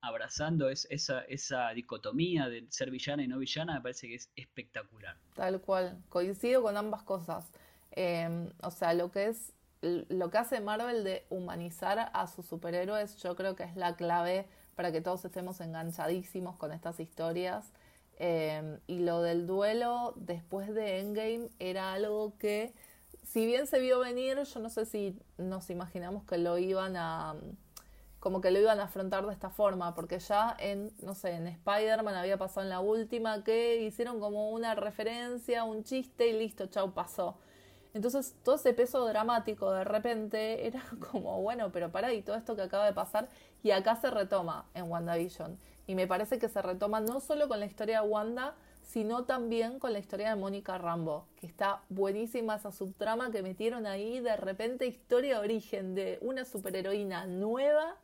abrazando 0.00 0.68
esa, 0.68 1.22
esa 1.22 1.70
dicotomía 1.70 2.48
de 2.48 2.66
ser 2.70 2.90
villana 2.90 3.22
y 3.22 3.28
no 3.28 3.38
villana, 3.38 3.74
me 3.74 3.80
parece 3.80 4.08
que 4.08 4.14
es 4.14 4.30
espectacular. 4.36 5.16
Tal 5.34 5.60
cual, 5.60 6.00
coincido 6.08 6.62
con 6.62 6.76
ambas 6.76 7.02
cosas. 7.02 7.50
Em, 7.90 8.50
o 8.62 8.70
sea, 8.70 8.94
lo 8.94 9.10
que 9.10 9.26
es 9.26 9.52
lo 9.80 10.30
que 10.30 10.38
hace 10.38 10.60
Marvel 10.60 11.04
de 11.04 11.24
humanizar 11.30 12.10
a 12.12 12.26
sus 12.26 12.46
superhéroes, 12.46 13.16
yo 13.22 13.36
creo 13.36 13.54
que 13.54 13.62
es 13.62 13.76
la 13.76 13.94
clave 13.94 14.46
para 14.74 14.90
que 14.90 15.00
todos 15.00 15.24
estemos 15.24 15.60
enganchadísimos 15.60 16.56
con 16.56 16.72
estas 16.72 16.98
historias. 16.98 17.72
Em, 18.20 18.80
y 18.88 18.98
lo 18.98 19.22
del 19.22 19.46
duelo 19.46 20.12
después 20.16 20.74
de 20.74 20.98
Endgame 20.98 21.50
era 21.60 21.92
algo 21.92 22.36
que, 22.38 22.74
si 23.22 23.46
bien 23.46 23.66
se 23.68 23.78
vio 23.78 24.00
venir, 24.00 24.42
yo 24.42 24.60
no 24.60 24.70
sé 24.70 24.86
si 24.86 25.16
nos 25.36 25.70
imaginamos 25.70 26.24
que 26.24 26.38
lo 26.38 26.58
iban 26.58 26.96
a 26.96 27.36
como 28.20 28.40
que 28.40 28.50
lo 28.50 28.58
iban 28.58 28.80
a 28.80 28.84
afrontar 28.84 29.26
de 29.26 29.32
esta 29.32 29.50
forma, 29.50 29.94
porque 29.94 30.18
ya 30.18 30.56
en, 30.58 30.92
no 31.02 31.14
sé, 31.14 31.30
en 31.32 31.46
Spider-Man 31.46 32.16
había 32.16 32.36
pasado 32.36 32.62
en 32.62 32.70
la 32.70 32.80
última 32.80 33.44
que 33.44 33.76
hicieron 33.82 34.18
como 34.18 34.50
una 34.50 34.74
referencia, 34.74 35.62
un 35.64 35.84
chiste 35.84 36.28
y 36.28 36.32
listo, 36.32 36.66
chau, 36.66 36.92
pasó. 36.92 37.38
Entonces 37.98 38.36
todo 38.44 38.54
ese 38.54 38.74
peso 38.74 39.04
dramático 39.08 39.72
de 39.72 39.82
repente 39.82 40.68
era 40.68 40.80
como, 41.10 41.42
bueno, 41.42 41.72
pero 41.72 41.90
pará, 41.90 42.12
y 42.14 42.22
todo 42.22 42.36
esto 42.36 42.54
que 42.54 42.62
acaba 42.62 42.86
de 42.86 42.92
pasar, 42.92 43.28
y 43.64 43.72
acá 43.72 43.96
se 43.96 44.08
retoma 44.08 44.66
en 44.74 44.88
WandaVision. 44.88 45.58
Y 45.88 45.96
me 45.96 46.06
parece 46.06 46.38
que 46.38 46.48
se 46.48 46.62
retoma 46.62 47.00
no 47.00 47.18
solo 47.18 47.48
con 47.48 47.58
la 47.58 47.66
historia 47.66 48.02
de 48.02 48.06
Wanda, 48.08 48.54
sino 48.82 49.24
también 49.24 49.80
con 49.80 49.92
la 49.92 49.98
historia 49.98 50.30
de 50.30 50.36
Mónica 50.36 50.78
Rambo, 50.78 51.26
que 51.40 51.48
está 51.48 51.82
buenísima 51.88 52.54
esa 52.54 52.70
subtrama 52.70 53.32
que 53.32 53.42
metieron 53.42 53.84
ahí, 53.84 54.20
de 54.20 54.36
repente 54.36 54.86
historia 54.86 55.34
de 55.34 55.40
origen 55.40 55.96
de 55.96 56.18
una 56.22 56.44
superheroína 56.44 57.26
nueva 57.26 57.96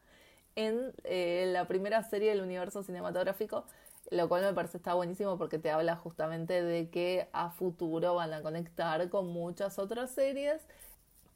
en 0.57 0.93
eh, 1.05 1.49
la 1.53 1.69
primera 1.69 2.03
serie 2.03 2.31
del 2.31 2.41
universo 2.41 2.83
cinematográfico, 2.83 3.65
lo 4.11 4.29
cual 4.29 4.43
me 4.43 4.53
parece 4.53 4.77
está 4.77 4.95
buenísimo 4.95 5.39
porque 5.39 5.59
te 5.59 5.71
habla 5.71 5.97
justamente 5.97 6.63
de 6.63 6.91
que 6.91 7.29
a 7.33 7.51
futuro 7.51 8.15
van 8.15 8.33
a 8.33 8.43
conectar 8.43 9.09
con 9.09 9.29
muchas 9.29 9.79
otras 9.79 10.11
series, 10.11 10.63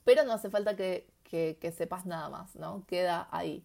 pero 0.04 0.24
no 0.24 0.33
hace 0.33 0.50
falta 0.50 0.76
que, 0.76 1.07
que, 1.24 1.72
sepas 1.76 2.07
nada 2.07 2.28
más, 2.28 2.57
¿no? 2.57 2.85
Queda 2.87 3.28
ahí. 3.31 3.64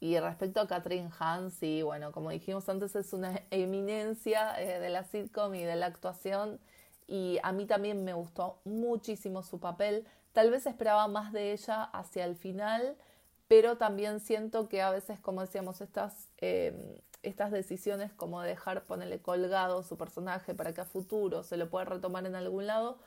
Y 0.00 0.18
respecto 0.18 0.60
a 0.60 0.66
Catherine 0.66 1.10
Hahn, 1.18 1.50
sí, 1.50 1.82
bueno, 1.82 2.10
como 2.12 2.30
dijimos 2.30 2.68
antes, 2.68 2.96
es 2.96 3.12
una 3.12 3.42
eminencia 3.50 4.60
eh, 4.60 4.80
de 4.80 4.88
la 4.88 5.04
sitcom 5.04 5.54
y 5.54 5.62
de 5.62 5.76
la 5.76 5.86
actuación. 5.86 6.58
Y 7.06 7.38
a 7.42 7.52
mí 7.52 7.66
también 7.66 8.04
me 8.04 8.14
gustó 8.14 8.58
muchísimo 8.64 9.42
su 9.42 9.60
papel. 9.60 10.06
Tal 10.32 10.50
vez 10.50 10.66
esperaba 10.66 11.06
más 11.08 11.32
de 11.32 11.52
ella 11.52 11.84
hacia 11.84 12.24
el 12.24 12.36
final, 12.36 12.96
pero 13.48 13.76
también 13.76 14.18
siento 14.18 14.68
que 14.68 14.80
a 14.82 14.90
veces, 14.90 15.20
como 15.20 15.42
decíamos, 15.42 15.80
estas, 15.82 16.30
em, 16.38 16.74
estas 17.22 17.50
decisiones 17.50 18.12
como 18.12 18.40
dejar 18.42 18.84
ponerle 18.84 19.20
colgado 19.20 19.82
su 19.82 19.96
personaje 19.96 20.54
para 20.54 20.72
que 20.72 20.80
a 20.80 20.84
futuro 20.84 21.42
se 21.42 21.56
lo 21.56 21.70
pueda 21.70 21.84
retomar 21.84 22.26
en 22.26 22.34
algún 22.34 22.66
lado, 22.66 22.98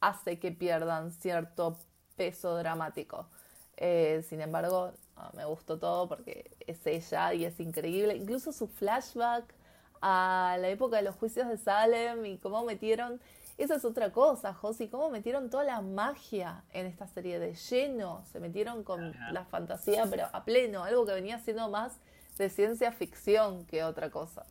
hace 0.00 0.38
que 0.38 0.52
pierdan 0.52 1.10
cierto 1.10 1.78
peso 2.16 2.56
dramático. 2.56 3.28
Eh, 3.76 4.24
sin 4.28 4.40
embargo, 4.40 4.92
me 5.34 5.44
gustó 5.44 5.78
todo 5.78 6.08
porque 6.08 6.50
es 6.66 6.86
ella 6.86 7.34
y 7.34 7.44
es 7.44 7.58
increíble. 7.60 8.16
Incluso 8.16 8.52
su 8.52 8.68
flashback 8.68 9.54
a 10.00 10.56
la 10.60 10.68
época 10.68 10.96
de 10.96 11.02
los 11.02 11.14
juicios 11.14 11.48
de 11.48 11.56
Salem 11.56 12.26
y 12.26 12.38
cómo 12.38 12.64
metieron 12.64 13.20
esa 13.58 13.76
es 13.76 13.84
otra 13.84 14.10
cosa, 14.10 14.54
Josi, 14.54 14.88
cómo 14.88 15.10
metieron 15.10 15.50
toda 15.50 15.64
la 15.64 15.82
magia 15.82 16.64
en 16.72 16.86
esta 16.86 17.06
serie 17.06 17.38
de 17.38 17.54
lleno, 17.54 18.24
se 18.32 18.40
metieron 18.40 18.82
con 18.82 19.14
la 19.30 19.44
fantasía, 19.44 20.06
pero 20.10 20.26
a 20.32 20.44
pleno, 20.44 20.84
algo 20.84 21.04
que 21.04 21.12
venía 21.12 21.38
siendo 21.38 21.68
más 21.68 22.00
de 22.36 22.48
ciencia 22.48 22.92
ficción 22.92 23.66
que 23.66 23.84
otra 23.84 24.10
cosa. 24.10 24.46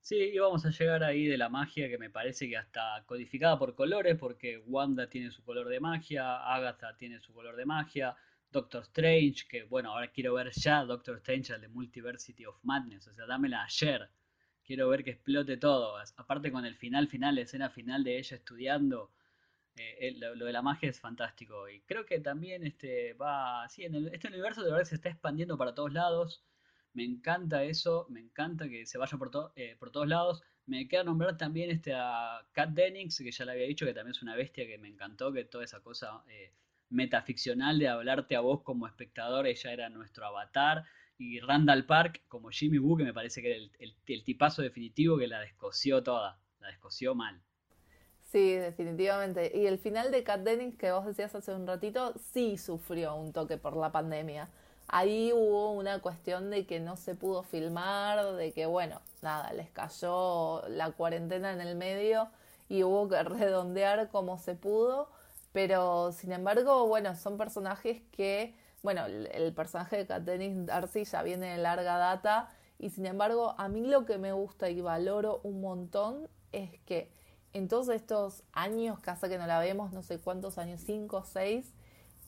Sí, 0.00 0.16
y 0.16 0.38
vamos 0.38 0.66
a 0.66 0.70
llegar 0.70 1.04
ahí 1.04 1.26
de 1.26 1.38
la 1.38 1.48
magia 1.48 1.88
que 1.88 1.98
me 1.98 2.10
parece 2.10 2.48
que 2.48 2.56
hasta 2.56 3.04
codificada 3.06 3.58
por 3.58 3.74
colores, 3.74 4.16
porque 4.18 4.58
Wanda 4.66 5.08
tiene 5.08 5.30
su 5.30 5.44
color 5.44 5.68
de 5.68 5.78
magia, 5.78 6.38
Agatha 6.52 6.96
tiene 6.96 7.20
su 7.20 7.32
color 7.32 7.54
de 7.56 7.64
magia, 7.64 8.16
Doctor 8.50 8.82
Strange, 8.82 9.46
que 9.48 9.62
bueno, 9.64 9.92
ahora 9.92 10.10
quiero 10.10 10.34
ver 10.34 10.50
ya 10.52 10.84
Doctor 10.84 11.18
Strange, 11.18 11.54
el 11.54 11.60
de 11.60 11.68
Multiversity 11.68 12.46
of 12.46 12.58
Madness, 12.62 13.06
o 13.06 13.12
sea, 13.12 13.26
dámela 13.26 13.62
ayer 13.62 14.10
quiero 14.64 14.88
ver 14.88 15.04
que 15.04 15.10
explote 15.10 15.56
todo. 15.56 15.96
Aparte 16.16 16.50
con 16.50 16.64
el 16.64 16.76
final, 16.76 17.08
final, 17.08 17.34
la 17.34 17.42
escena 17.42 17.70
final 17.70 18.04
de 18.04 18.18
ella 18.18 18.36
estudiando, 18.36 19.10
eh, 19.76 20.14
lo, 20.18 20.44
de 20.44 20.52
la 20.52 20.62
magia 20.62 20.90
es 20.90 21.00
fantástico. 21.00 21.68
Y 21.68 21.82
creo 21.82 22.06
que 22.06 22.20
también 22.20 22.66
este 22.66 23.14
va, 23.14 23.68
sí, 23.68 23.84
en 23.84 24.08
este 24.08 24.28
universo 24.28 24.62
de 24.62 24.70
verdad 24.70 24.84
se 24.84 24.94
está 24.96 25.08
expandiendo 25.10 25.56
para 25.58 25.74
todos 25.74 25.92
lados. 25.92 26.42
Me 26.94 27.04
encanta 27.04 27.64
eso, 27.64 28.06
me 28.10 28.20
encanta 28.20 28.68
que 28.68 28.86
se 28.86 28.98
vaya 28.98 29.16
por, 29.18 29.52
eh, 29.56 29.76
por 29.78 29.90
todos 29.90 30.08
lados. 30.08 30.42
Me 30.66 30.86
queda 30.88 31.04
nombrar 31.04 31.36
también 31.36 31.70
este 31.70 31.94
a 31.94 32.46
Kat 32.52 32.70
Dennings, 32.70 33.18
que 33.18 33.32
ya 33.32 33.44
le 33.44 33.52
había 33.52 33.66
dicho 33.66 33.86
que 33.86 33.94
también 33.94 34.14
es 34.14 34.22
una 34.22 34.36
bestia 34.36 34.66
que 34.66 34.78
me 34.78 34.88
encantó, 34.88 35.32
que 35.32 35.44
toda 35.44 35.64
esa 35.64 35.80
cosa 35.80 36.22
eh, 36.28 36.52
metaficcional 36.90 37.78
de 37.78 37.88
hablarte 37.88 38.36
a 38.36 38.40
vos 38.40 38.62
como 38.62 38.86
espectador, 38.86 39.46
ella 39.46 39.72
era 39.72 39.88
nuestro 39.88 40.26
avatar 40.26 40.84
y 41.18 41.40
Randall 41.40 41.86
Park 41.86 42.22
como 42.28 42.50
Jimmy 42.50 42.78
Woo, 42.78 42.96
que 42.96 43.04
me 43.04 43.14
parece 43.14 43.42
que 43.42 43.50
era 43.50 43.70
el, 43.78 44.24
tipazo 44.24 44.62
definitivo 44.62 45.18
que 45.18 45.26
la 45.26 45.40
descoció 45.40 46.02
toda, 46.02 46.38
la 46.60 46.68
descoció 46.68 47.14
mal. 47.14 47.40
Sí, 48.20 48.52
definitivamente. 48.54 49.52
Y 49.54 49.66
el 49.66 49.78
final 49.78 50.10
de 50.10 50.24
Cat 50.24 50.40
Dennings, 50.40 50.76
que 50.76 50.90
vos 50.90 51.04
decías 51.04 51.34
hace 51.34 51.54
un 51.54 51.66
ratito, 51.66 52.14
sí 52.32 52.56
sufrió 52.56 53.14
un 53.14 53.32
toque 53.32 53.58
por 53.58 53.76
la 53.76 53.92
pandemia. 53.92 54.48
Ahí 54.88 55.32
hubo 55.32 55.72
una 55.72 56.00
cuestión 56.00 56.50
de 56.50 56.66
que 56.66 56.80
no 56.80 56.96
se 56.96 57.14
pudo 57.14 57.42
filmar, 57.42 58.34
de 58.34 58.52
que, 58.52 58.66
bueno, 58.66 59.00
nada, 59.22 59.52
les 59.52 59.70
cayó 59.70 60.62
la 60.68 60.90
cuarentena 60.92 61.52
en 61.52 61.60
el 61.60 61.76
medio 61.76 62.28
y 62.68 62.84
hubo 62.84 63.08
que 63.08 63.22
redondear 63.22 64.10
como 64.10 64.38
se 64.38 64.54
pudo. 64.54 65.08
Pero, 65.52 66.12
sin 66.12 66.32
embargo, 66.32 66.86
bueno, 66.86 67.14
son 67.16 67.36
personajes 67.38 68.02
que 68.12 68.54
bueno, 68.82 69.06
el, 69.06 69.52
personaje 69.54 69.96
de 69.96 70.06
Katniss 70.06 70.66
Darcy 70.66 71.04
ya 71.04 71.22
viene 71.22 71.52
de 71.52 71.58
larga 71.58 71.96
data 71.98 72.50
y 72.78 72.90
sin 72.90 73.06
embargo 73.06 73.54
a 73.56 73.68
mí 73.68 73.86
lo 73.86 74.04
que 74.04 74.18
me 74.18 74.32
gusta 74.32 74.68
y 74.70 74.80
valoro 74.80 75.40
un 75.44 75.60
montón 75.60 76.28
es 76.50 76.80
que 76.80 77.10
en 77.52 77.68
todos 77.68 77.88
estos 77.90 78.42
años, 78.52 78.98
casa 78.98 79.28
que 79.28 79.38
no 79.38 79.46
la 79.46 79.60
vemos, 79.60 79.92
no 79.92 80.02
sé 80.02 80.18
cuántos 80.18 80.58
años, 80.58 80.80
cinco 80.84 81.18
o 81.18 81.24
seis, 81.24 81.72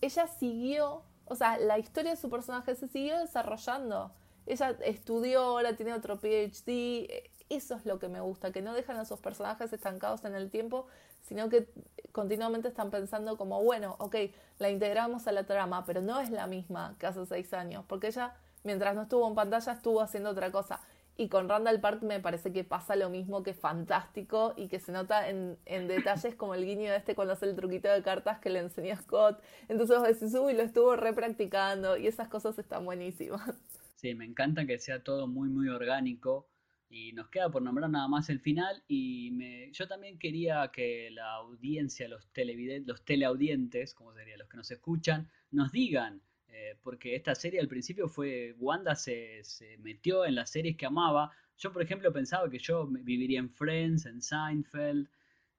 ella 0.00 0.26
siguió, 0.28 1.02
o 1.26 1.34
sea, 1.34 1.58
la 1.58 1.78
historia 1.78 2.12
de 2.12 2.16
su 2.16 2.30
personaje 2.30 2.74
se 2.74 2.88
siguió 2.88 3.18
desarrollando. 3.18 4.12
Ella 4.46 4.76
estudió, 4.84 5.42
ahora 5.42 5.74
tiene 5.76 5.94
otro 5.94 6.18
PhD, 6.18 7.30
Eso 7.48 7.74
es 7.76 7.86
lo 7.86 7.98
que 7.98 8.08
me 8.08 8.20
gusta, 8.20 8.52
que 8.52 8.62
no 8.62 8.74
dejan 8.74 8.96
a 8.96 9.04
sus 9.04 9.20
personajes 9.20 9.72
estancados 9.72 10.24
en 10.24 10.34
el 10.34 10.50
tiempo, 10.50 10.86
sino 11.22 11.48
que 11.48 11.68
continuamente 12.12 12.68
están 12.68 12.90
pensando 12.90 13.36
como, 13.36 13.62
bueno, 13.62 13.96
ok, 13.98 14.16
la 14.58 14.70
integramos 14.70 15.26
a 15.26 15.32
la 15.32 15.44
trama, 15.44 15.84
pero 15.84 16.00
no 16.02 16.20
es 16.20 16.30
la 16.30 16.46
misma 16.46 16.96
que 16.98 17.06
hace 17.06 17.24
seis 17.26 17.52
años, 17.54 17.84
porque 17.88 18.08
ella, 18.08 18.34
mientras 18.62 18.94
no 18.94 19.02
estuvo 19.02 19.26
en 19.28 19.34
pantalla, 19.34 19.72
estuvo 19.72 20.00
haciendo 20.00 20.30
otra 20.30 20.50
cosa. 20.52 20.80
Y 21.16 21.28
con 21.28 21.48
Randall 21.48 21.80
Park 21.80 22.02
me 22.02 22.18
parece 22.18 22.52
que 22.52 22.64
pasa 22.64 22.96
lo 22.96 23.08
mismo, 23.08 23.44
que 23.44 23.50
es 23.50 23.58
fantástico 23.58 24.52
y 24.56 24.66
que 24.66 24.80
se 24.80 24.90
nota 24.90 25.28
en, 25.28 25.56
detalles 25.64 26.34
como 26.34 26.54
el 26.54 26.64
guiño 26.64 26.92
este 26.92 27.14
cuando 27.14 27.34
hace 27.34 27.46
el 27.46 27.54
truquito 27.54 27.88
de 27.88 28.02
cartas 28.02 28.40
que 28.40 28.50
le 28.50 28.58
enseñó 28.58 28.96
Scott. 28.96 29.40
Entonces 29.68 29.96
vos 29.96 30.08
decís, 30.08 30.34
uy, 30.34 30.54
lo 30.54 30.62
estuvo 30.62 30.96
repracticando 30.96 31.96
y 31.96 32.08
esas 32.08 32.28
cosas 32.28 32.58
están 32.58 32.84
buenísimas. 32.84 33.54
Sí, 33.94 34.14
me 34.14 34.24
encanta 34.24 34.66
que 34.66 34.78
sea 34.78 35.02
todo 35.02 35.26
muy, 35.28 35.48
muy 35.48 35.68
orgánico. 35.68 36.48
Y 36.90 37.12
nos 37.12 37.28
queda 37.28 37.50
por 37.50 37.62
nombrar 37.62 37.88
nada 37.90 38.06
más 38.06 38.28
el 38.28 38.38
final. 38.38 38.82
Y 38.86 39.30
me, 39.32 39.72
yo 39.72 39.88
también 39.88 40.18
quería 40.18 40.70
que 40.72 41.10
la 41.10 41.32
audiencia, 41.36 42.06
los, 42.08 42.26
televidentes, 42.32 42.86
los 42.86 43.04
teleaudientes, 43.04 43.94
como 43.94 44.12
sería, 44.12 44.36
los 44.36 44.48
que 44.48 44.56
nos 44.56 44.70
escuchan, 44.70 45.30
nos 45.50 45.72
digan 45.72 46.20
eh, 46.56 46.78
porque 46.82 47.16
esta 47.16 47.34
serie 47.34 47.58
al 47.58 47.66
principio 47.66 48.08
fue, 48.08 48.54
Wanda 48.58 48.94
se, 48.94 49.42
metió 49.80 50.24
en 50.24 50.36
las 50.36 50.50
series 50.50 50.76
que 50.76 50.86
amaba. 50.86 51.32
Yo, 51.58 51.72
por 51.72 51.82
ejemplo, 51.82 52.12
pensaba 52.12 52.48
que 52.48 52.60
yo 52.60 52.86
viviría 52.86 53.40
en 53.40 53.50
Friends, 53.50 54.06
en 54.06 54.22
Seinfeld, 54.22 55.08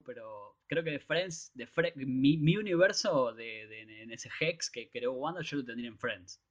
pero 0.05 0.57
creo 0.67 0.85
que 0.85 0.91
de 0.91 0.99
Friends, 0.99 1.51
de 1.53 1.67
mi, 2.05 2.55
universo 2.55 3.33
de, 3.33 4.03
en 4.03 4.11
ese 4.11 4.29
Hex 4.39 4.71
que 4.71 4.89
creó 4.89 5.11
Wanda, 5.11 5.41
yo 5.41 5.57
lo 5.57 5.65
tendría 5.65 5.89
en 5.89 5.97
Friends. 5.97 6.41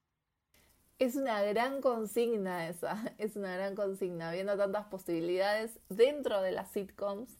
Es 0.98 1.16
una 1.16 1.42
gran 1.42 1.80
consigna 1.80 2.68
esa, 2.68 3.14
es 3.18 3.36
una 3.36 3.54
gran 3.56 3.74
consigna, 3.74 4.30
viendo 4.30 4.58
tantas 4.58 4.86
posibilidades 4.88 5.80
dentro 5.88 6.42
de 6.42 6.52
las 6.52 6.70
sitcoms, 6.70 7.38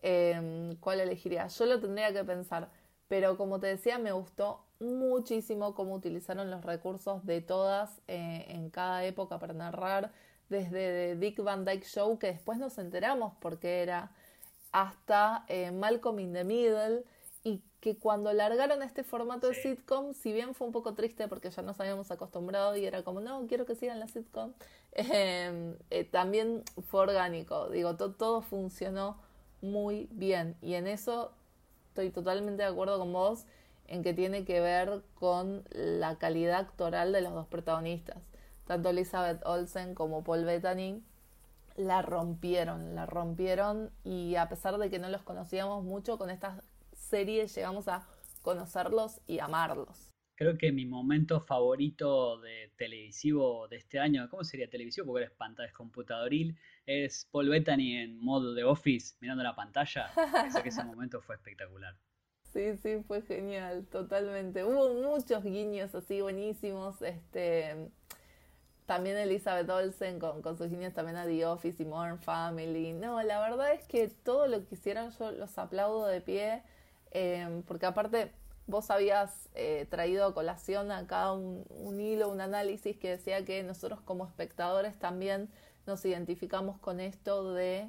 em, 0.00 0.74
¿cuál 0.76 1.00
elegiría? 1.00 1.48
Yo 1.48 1.66
lo 1.66 1.80
tendría 1.80 2.14
que 2.14 2.24
pensar, 2.24 2.70
pero 3.08 3.36
como 3.36 3.60
te 3.60 3.68
decía, 3.68 3.98
me 3.98 4.12
gustó 4.12 4.64
muchísimo 4.80 5.74
cómo 5.74 5.94
utilizaron 5.94 6.50
los 6.50 6.64
recursos 6.64 7.24
de 7.24 7.40
todas 7.40 8.00
eh, 8.08 8.46
en 8.48 8.70
cada 8.70 9.04
época 9.04 9.38
para 9.38 9.54
narrar, 9.54 10.12
desde 10.48 10.70
The 10.70 11.16
Dick 11.16 11.42
Van 11.42 11.64
Dyke 11.64 11.86
Show, 11.86 12.18
que 12.18 12.28
después 12.28 12.58
nos 12.58 12.78
enteramos 12.78 13.34
por 13.40 13.58
qué 13.58 13.82
era, 13.82 14.12
hasta 14.72 15.44
eh, 15.48 15.70
Malcolm 15.70 16.18
in 16.20 16.32
the 16.32 16.44
Middle, 16.44 17.04
y 17.42 17.62
que 17.80 17.96
cuando 17.96 18.32
largaron 18.32 18.82
este 18.82 19.04
formato 19.04 19.48
de 19.48 19.54
sitcom, 19.54 20.12
si 20.12 20.32
bien 20.32 20.54
fue 20.54 20.66
un 20.66 20.72
poco 20.72 20.94
triste 20.94 21.28
porque 21.28 21.50
ya 21.50 21.62
nos 21.62 21.78
habíamos 21.78 22.10
acostumbrado 22.10 22.76
y 22.76 22.84
era 22.84 23.04
como, 23.04 23.20
no, 23.20 23.46
quiero 23.46 23.66
que 23.66 23.76
sigan 23.76 24.00
la 24.00 24.08
sitcom, 24.08 24.52
em, 24.92 25.76
eh, 25.90 26.04
también 26.04 26.64
fue 26.88 27.02
orgánico, 27.02 27.68
digo, 27.70 27.96
todo 27.96 28.42
funcionó 28.42 29.18
muy 29.62 30.08
bien. 30.10 30.56
Y 30.60 30.74
en 30.74 30.86
eso 30.86 31.32
estoy 31.96 32.10
totalmente 32.10 32.62
de 32.62 32.68
acuerdo 32.68 32.98
con 32.98 33.10
vos 33.14 33.46
en 33.86 34.02
que 34.02 34.12
tiene 34.12 34.44
que 34.44 34.60
ver 34.60 35.02
con 35.14 35.64
la 35.70 36.16
calidad 36.18 36.60
actoral 36.60 37.10
de 37.10 37.22
los 37.22 37.32
dos 37.32 37.46
protagonistas. 37.46 38.18
Tanto 38.66 38.90
Elizabeth 38.90 39.40
Olsen 39.46 39.94
como 39.94 40.22
Paul 40.22 40.44
Bettany 40.44 41.02
la 41.76 42.02
rompieron, 42.02 42.94
la 42.94 43.06
rompieron 43.06 43.90
y 44.04 44.36
a 44.36 44.46
pesar 44.50 44.76
de 44.76 44.90
que 44.90 44.98
no 44.98 45.08
los 45.08 45.22
conocíamos 45.22 45.84
mucho, 45.84 46.18
con 46.18 46.28
esta 46.28 46.60
serie 46.92 47.46
llegamos 47.46 47.88
a 47.88 48.06
conocerlos 48.42 49.20
y 49.26 49.38
amarlos. 49.38 50.15
Creo 50.36 50.58
que 50.58 50.70
mi 50.70 50.84
momento 50.84 51.40
favorito 51.40 52.38
de 52.40 52.70
televisivo 52.76 53.68
de 53.68 53.76
este 53.76 53.98
año, 53.98 54.28
¿cómo 54.28 54.44
sería 54.44 54.68
televisivo? 54.68 55.06
Porque 55.06 55.24
eres 55.24 55.36
pantalla 55.36 55.72
computadoril, 55.72 56.56
es 56.84 57.26
Paul 57.32 57.48
Bettany 57.48 57.96
en 57.96 58.20
modo 58.20 58.52
de 58.52 58.62
Office 58.62 59.16
mirando 59.20 59.42
la 59.42 59.56
pantalla. 59.56 60.08
Sé 60.50 60.62
que 60.62 60.68
ese 60.68 60.84
momento 60.84 61.22
fue 61.22 61.36
espectacular. 61.36 61.96
Sí, 62.52 62.76
sí, 62.76 63.02
fue 63.06 63.22
genial, 63.22 63.86
totalmente. 63.86 64.64
Hubo 64.64 64.94
muchos 64.94 65.42
guiños 65.42 65.94
así 65.94 66.20
buenísimos. 66.20 67.00
Este, 67.00 67.90
también 68.86 69.16
Elizabeth 69.16 69.68
Olsen 69.68 70.18
con, 70.18 70.42
con 70.42 70.56
sus 70.56 70.68
guiños 70.70 70.94
también 70.94 71.16
a 71.16 71.26
The 71.26 71.46
Office 71.46 71.82
y 71.82 71.86
Modern 71.86 72.18
Family. 72.18 72.92
No, 72.92 73.22
la 73.22 73.40
verdad 73.40 73.72
es 73.72 73.86
que 73.88 74.08
todo 74.08 74.46
lo 74.46 74.66
que 74.66 74.74
hicieron 74.74 75.10
yo 75.18 75.32
los 75.32 75.58
aplaudo 75.58 76.06
de 76.06 76.20
pie, 76.20 76.62
em, 77.10 77.62
porque 77.62 77.86
aparte 77.86 78.32
vos 78.66 78.90
habías 78.90 79.48
eh, 79.54 79.86
traído 79.90 80.26
a 80.26 80.34
colación 80.34 80.90
acá 80.90 81.32
un, 81.32 82.00
hilo, 82.00 82.28
un 82.28 82.40
análisis 82.40 82.96
que 82.96 83.10
decía 83.10 83.44
que 83.44 83.62
nosotros 83.62 84.00
como 84.00 84.26
espectadores 84.26 84.98
también 84.98 85.48
nos 85.86 86.04
identificamos 86.04 86.78
con 86.78 87.00
esto 87.00 87.54
de 87.54 87.88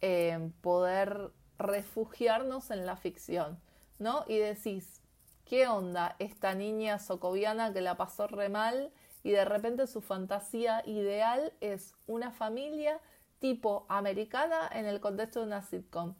em, 0.00 0.52
poder 0.52 1.30
refugiarnos 1.58 2.70
en 2.70 2.86
la 2.86 2.96
ficción. 2.96 3.58
¿no? 3.98 4.24
Y 4.28 4.38
decís, 4.38 5.00
¿qué 5.44 5.66
onda 5.68 6.16
esta 6.18 6.54
niña 6.54 6.98
socoviana 6.98 7.72
que 7.72 7.80
la 7.80 7.96
pasó 7.96 8.26
re 8.26 8.48
mal 8.48 8.92
y 9.22 9.30
de 9.30 9.44
repente 9.44 9.86
su 9.86 10.00
fantasía 10.00 10.82
ideal 10.86 11.52
es 11.60 11.94
una 12.06 12.32
familia 12.32 13.00
tipo 13.38 13.86
americana 13.88 14.68
en 14.72 14.86
el 14.86 15.00
contexto 15.00 15.40
de 15.40 15.46
una 15.46 15.62
sitcom? 15.62 16.14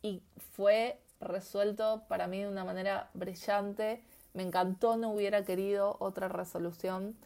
Y 0.00 0.22
fue 0.54 1.01
resuelto 1.22 2.04
para 2.08 2.26
mí 2.26 2.40
de 2.40 2.48
una 2.48 2.64
manera 2.64 3.10
brillante. 3.14 4.02
Me 4.34 4.42
encantó, 4.42 4.96
no 4.96 5.10
hubiera 5.12 5.44
querido 5.44 5.96
otra 6.00 6.28
resolución. 6.28 7.16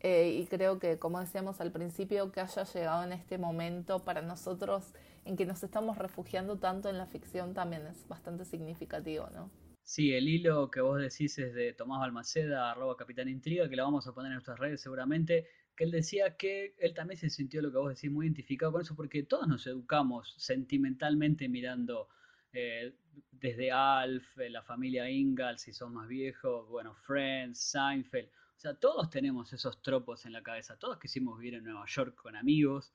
Eh, 0.00 0.38
y 0.40 0.46
creo 0.46 0.78
que, 0.78 0.98
como 0.98 1.20
decíamos 1.20 1.60
al 1.60 1.72
principio, 1.72 2.32
que 2.32 2.40
haya 2.40 2.64
llegado 2.64 3.04
en 3.04 3.12
este 3.12 3.36
momento 3.36 3.98
para 4.04 4.22
nosotros 4.22 4.94
en 5.24 5.36
que 5.36 5.44
nos 5.44 5.62
estamos 5.62 5.98
refugiando 5.98 6.56
tanto 6.56 6.88
en 6.88 6.96
la 6.96 7.06
ficción 7.06 7.52
también 7.52 7.86
es 7.86 8.08
bastante 8.08 8.44
significativo, 8.44 9.28
¿no? 9.34 9.50
Sí, 9.82 10.14
el 10.14 10.28
hilo 10.28 10.70
que 10.70 10.80
vos 10.80 11.00
decís 11.00 11.36
es 11.38 11.52
de 11.52 11.72
Tomás 11.72 12.00
Balmaceda, 12.00 12.70
arroba 12.70 12.96
Capitán 12.96 13.28
Intriga, 13.28 13.68
que 13.68 13.76
lo 13.76 13.84
vamos 13.84 14.06
a 14.06 14.12
poner 14.14 14.30
en 14.30 14.34
nuestras 14.34 14.58
redes 14.58 14.80
seguramente, 14.80 15.48
que 15.76 15.84
él 15.84 15.90
decía 15.90 16.36
que 16.36 16.74
él 16.78 16.94
también 16.94 17.18
se 17.18 17.28
sintió 17.28 17.60
lo 17.60 17.72
que 17.72 17.78
vos 17.78 17.94
decís 17.94 18.10
muy 18.10 18.26
identificado 18.26 18.72
con 18.72 18.82
eso, 18.82 18.94
porque 18.94 19.24
todos 19.24 19.48
nos 19.48 19.66
educamos 19.66 20.34
sentimentalmente 20.38 21.48
mirando 21.48 22.08
eh, 22.52 22.94
desde 23.30 23.70
Alf, 23.72 24.38
eh, 24.38 24.50
la 24.50 24.62
familia 24.62 25.08
Ingalls, 25.08 25.62
si 25.62 25.72
son 25.72 25.94
más 25.94 26.08
viejos, 26.08 26.68
bueno, 26.68 26.94
Friends, 26.94 27.58
Seinfeld, 27.58 28.28
o 28.28 28.60
sea, 28.60 28.74
todos 28.74 29.08
tenemos 29.10 29.52
esos 29.52 29.80
tropos 29.82 30.26
en 30.26 30.32
la 30.32 30.42
cabeza, 30.42 30.76
todos 30.76 30.98
quisimos 30.98 31.38
vivir 31.38 31.54
en 31.54 31.64
Nueva 31.64 31.84
York 31.86 32.14
con 32.14 32.36
amigos, 32.36 32.92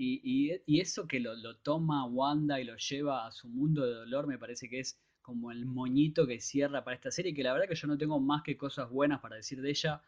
y, 0.00 0.80
eso 0.80 1.08
que 1.08 1.18
lo, 1.18 1.56
toma 1.56 2.06
Wanda 2.06 2.60
y 2.60 2.64
lo 2.64 2.76
lleva 2.76 3.26
a 3.26 3.32
su 3.32 3.48
mundo 3.48 3.84
de 3.84 3.94
dolor 3.94 4.28
me 4.28 4.38
parece 4.38 4.68
que 4.68 4.78
es 4.78 5.00
como 5.22 5.50
el 5.50 5.66
moñito 5.66 6.26
que 6.26 6.40
cierra 6.40 6.84
para 6.84 6.94
esta 6.94 7.10
serie, 7.10 7.34
que 7.34 7.42
la 7.42 7.52
verdad 7.52 7.68
que 7.68 7.74
yo 7.74 7.88
no 7.88 7.98
tengo 7.98 8.20
más 8.20 8.42
que 8.42 8.56
cosas 8.56 8.88
buenas 8.88 9.20
para 9.20 9.36
decir 9.36 9.60
de 9.60 9.70
ella. 9.70 10.02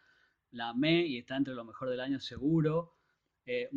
La 0.53 0.71
amé 0.71 1.07
y 1.07 1.19
está 1.19 1.37
entre 1.37 1.55
lo 1.55 1.64
mejor 1.64 1.90
del 1.90 2.01
año 2.01 2.21
seguro. 2.21 2.95
Eh, 3.46 3.68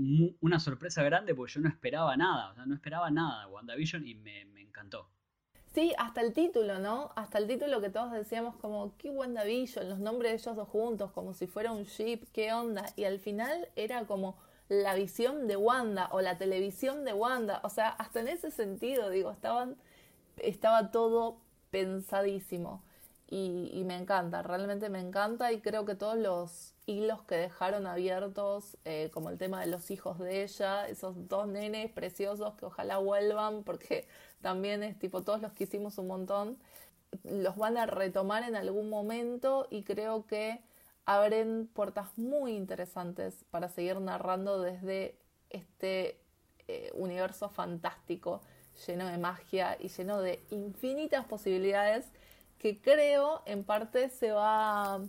una 0.41 0.59
sorpresa 0.59 1.03
grande 1.03 1.33
porque 1.33 1.53
yo 1.53 1.61
no 1.61 1.69
esperaba 1.69 2.15
nada, 2.17 2.51
o 2.51 2.55
sea, 2.55 2.65
no 2.65 2.75
esperaba 2.75 3.09
nada 3.09 3.45
de 3.45 3.51
WandaVision 3.51 4.05
y 4.05 4.15
me, 4.15 4.45
me 4.45 4.61
encantó. 4.61 5.09
Sí, 5.73 5.91
hasta 5.97 6.21
el 6.21 6.33
título, 6.33 6.77
¿no? 6.77 7.11
Hasta 7.15 7.39
el 7.39 7.47
título 7.47 7.81
que 7.81 7.89
todos 7.89 8.11
decíamos 8.11 8.55
como, 8.57 8.95
¿qué 8.97 9.09
WandaVision? 9.09 9.89
Los 9.89 9.99
nombres 9.99 10.31
de 10.31 10.37
ellos 10.37 10.55
dos 10.55 10.69
juntos, 10.69 11.11
como 11.11 11.33
si 11.33 11.47
fuera 11.47 11.71
un 11.71 11.85
ship, 11.85 12.25
¿qué 12.31 12.53
onda? 12.53 12.85
Y 12.95 13.05
al 13.05 13.19
final 13.19 13.69
era 13.75 14.05
como 14.05 14.37
la 14.69 14.93
visión 14.95 15.47
de 15.47 15.55
Wanda 15.57 16.09
o 16.11 16.21
la 16.21 16.37
televisión 16.37 17.05
de 17.05 17.13
Wanda. 17.13 17.59
O 17.63 17.69
sea, 17.69 17.89
hasta 17.89 18.19
en 18.19 18.27
ese 18.27 18.51
sentido, 18.51 19.09
digo, 19.09 19.31
estaban, 19.31 19.75
estaba 20.37 20.91
todo 20.91 21.37
pensadísimo. 21.71 22.83
Y, 23.35 23.83
me 23.83 23.97
encanta, 23.97 24.43
realmente 24.43 24.89
me 24.89 24.99
encanta 24.99 25.51
y 25.51 25.59
creo 25.59 25.85
que 25.85 25.95
todos 25.95 26.15
los 26.15 26.75
hilos 26.85 27.23
que 27.23 27.33
dejaron 27.33 27.87
abiertos, 27.87 28.77
eh, 28.85 29.09
como 29.11 29.31
el 29.31 29.39
tema 29.39 29.61
de 29.61 29.65
los 29.65 29.89
hijos 29.89 30.19
de 30.19 30.43
ella, 30.43 30.87
esos 30.87 31.27
dos 31.29 31.47
nenes 31.47 31.91
preciosos 31.91 32.53
que 32.53 32.67
ojalá 32.67 32.99
vuelvan, 32.99 33.63
porque 33.63 34.07
también 34.41 34.83
es 34.83 34.99
tipo 34.99 35.23
todos 35.23 35.41
los 35.41 35.51
que 35.53 35.63
hicimos 35.63 35.97
un 35.97 36.09
montón, 36.09 36.59
los 37.23 37.57
van 37.57 37.77
a 37.77 37.87
retomar 37.87 38.43
en 38.43 38.55
algún 38.55 38.91
momento 38.91 39.65
y 39.71 39.81
creo 39.81 40.27
que 40.27 40.61
abren 41.07 41.65
puertas 41.73 42.15
muy 42.19 42.53
interesantes 42.55 43.45
para 43.49 43.67
seguir 43.67 43.99
narrando 43.99 44.61
desde 44.61 45.17
este 45.49 46.19
eh, 46.67 46.91
universo 46.93 47.49
fantástico 47.49 48.41
lleno 48.85 49.07
de 49.07 49.17
magia 49.17 49.75
y 49.79 49.87
lleno 49.87 50.21
de 50.21 50.45
infinitas 50.51 51.25
posibilidades 51.25 52.11
que 52.63 52.79
creo 52.79 53.41
en 53.45 53.65
parte 53.65 54.09
se 54.09 54.31
va, 54.31 54.99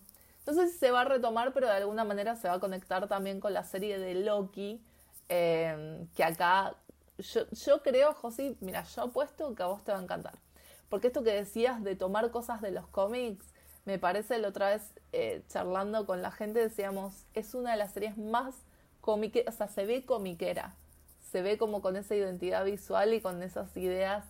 no 0.45 0.53
sé 0.53 0.69
si 0.71 0.77
se 0.77 0.91
va 0.91 1.03
a 1.03 1.05
retomar, 1.05 1.53
pero 1.53 1.69
de 1.69 1.75
alguna 1.75 2.03
manera 2.03 2.35
se 2.35 2.49
va 2.49 2.55
a 2.55 2.59
conectar 2.59 3.07
también 3.07 3.39
con 3.39 3.55
la 3.55 3.63
serie 3.63 4.01
de 4.01 4.17
Loki, 4.17 4.83
em, 5.29 6.09
que 6.17 6.25
acá 6.25 6.75
yo, 7.17 7.43
yo 7.53 7.81
creo, 7.81 8.13
José, 8.13 8.57
mira, 8.61 8.83
yo 8.83 9.03
apuesto 9.03 9.55
que 9.55 9.63
a 9.63 9.67
vos 9.67 9.85
te 9.85 9.93
va 9.93 10.01
a 10.01 10.03
encantar. 10.03 10.35
Porque 10.89 11.07
esto 11.07 11.23
que 11.23 11.31
decías 11.31 11.85
de 11.85 11.95
tomar 11.95 12.33
cosas 12.33 12.61
de 12.61 12.73
los 12.73 12.89
cómics, 12.89 13.47
me 13.85 14.01
parece 14.01 14.39
la 14.39 14.49
otra 14.49 14.71
vez 14.71 14.83
eh, 15.13 15.45
charlando 15.49 16.07
con 16.07 16.23
la 16.23 16.33
gente 16.33 16.59
decíamos, 16.59 17.25
es 17.35 17.55
una 17.55 17.71
de 17.71 17.77
las 17.77 17.93
series 17.93 18.19
más 18.19 18.57
cómicas, 19.01 19.45
o 19.47 19.53
sea, 19.53 19.69
se 19.69 19.87
ve 19.87 20.05
comiquera, 20.05 20.75
se 21.31 21.41
ve 21.41 21.57
como 21.57 21.83
con 21.83 21.97
esa 21.97 22.17
identidad 22.17 22.65
visual 22.65 23.15
y 23.15 23.21
con 23.21 23.45
esas 23.45 23.77
ideas 23.77 24.25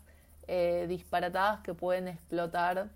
eh, 0.47 0.85
disparatadas 0.91 1.61
que 1.61 1.73
pueden 1.73 2.07
explotar 2.09 2.91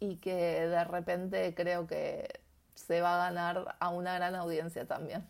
y 0.00 0.16
que 0.16 0.34
de 0.34 0.84
repente 0.84 1.54
creo 1.54 1.86
que 1.86 2.28
se 2.74 3.00
va 3.00 3.14
a 3.14 3.28
ganar 3.28 3.76
a 3.80 3.88
una 3.90 4.14
gran 4.14 4.34
audiencia 4.34 4.86
también. 4.86 5.26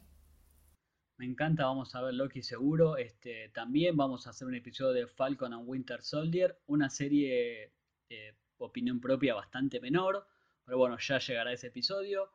Me 1.19 1.25
encanta, 1.25 1.65
vamos 1.65 1.95
a 1.95 2.03
ver 2.03 2.15
Loki 2.15 2.43
seguro. 2.43 2.97
Este, 2.97 3.49
también 3.51 3.97
vamos 3.97 4.27
a 4.27 4.31
hacer 4.31 4.47
un 4.47 4.55
episodio 4.55 4.93
de 4.93 5.07
Falcon 5.07 5.55
and 5.55 5.67
Winter 5.67 6.03
Soldier, 6.03 6.59
una 6.67 6.91
serie 6.91 7.73
opinión 8.59 9.01
propia 9.01 9.35
bastante 9.35 9.81
menor, 9.81 10.27
pero 10.65 10.79
bueno, 10.79 10.97
ya 10.99 11.19
llegará 11.19 11.53
ese 11.53 11.69
episodio. 11.69 12.31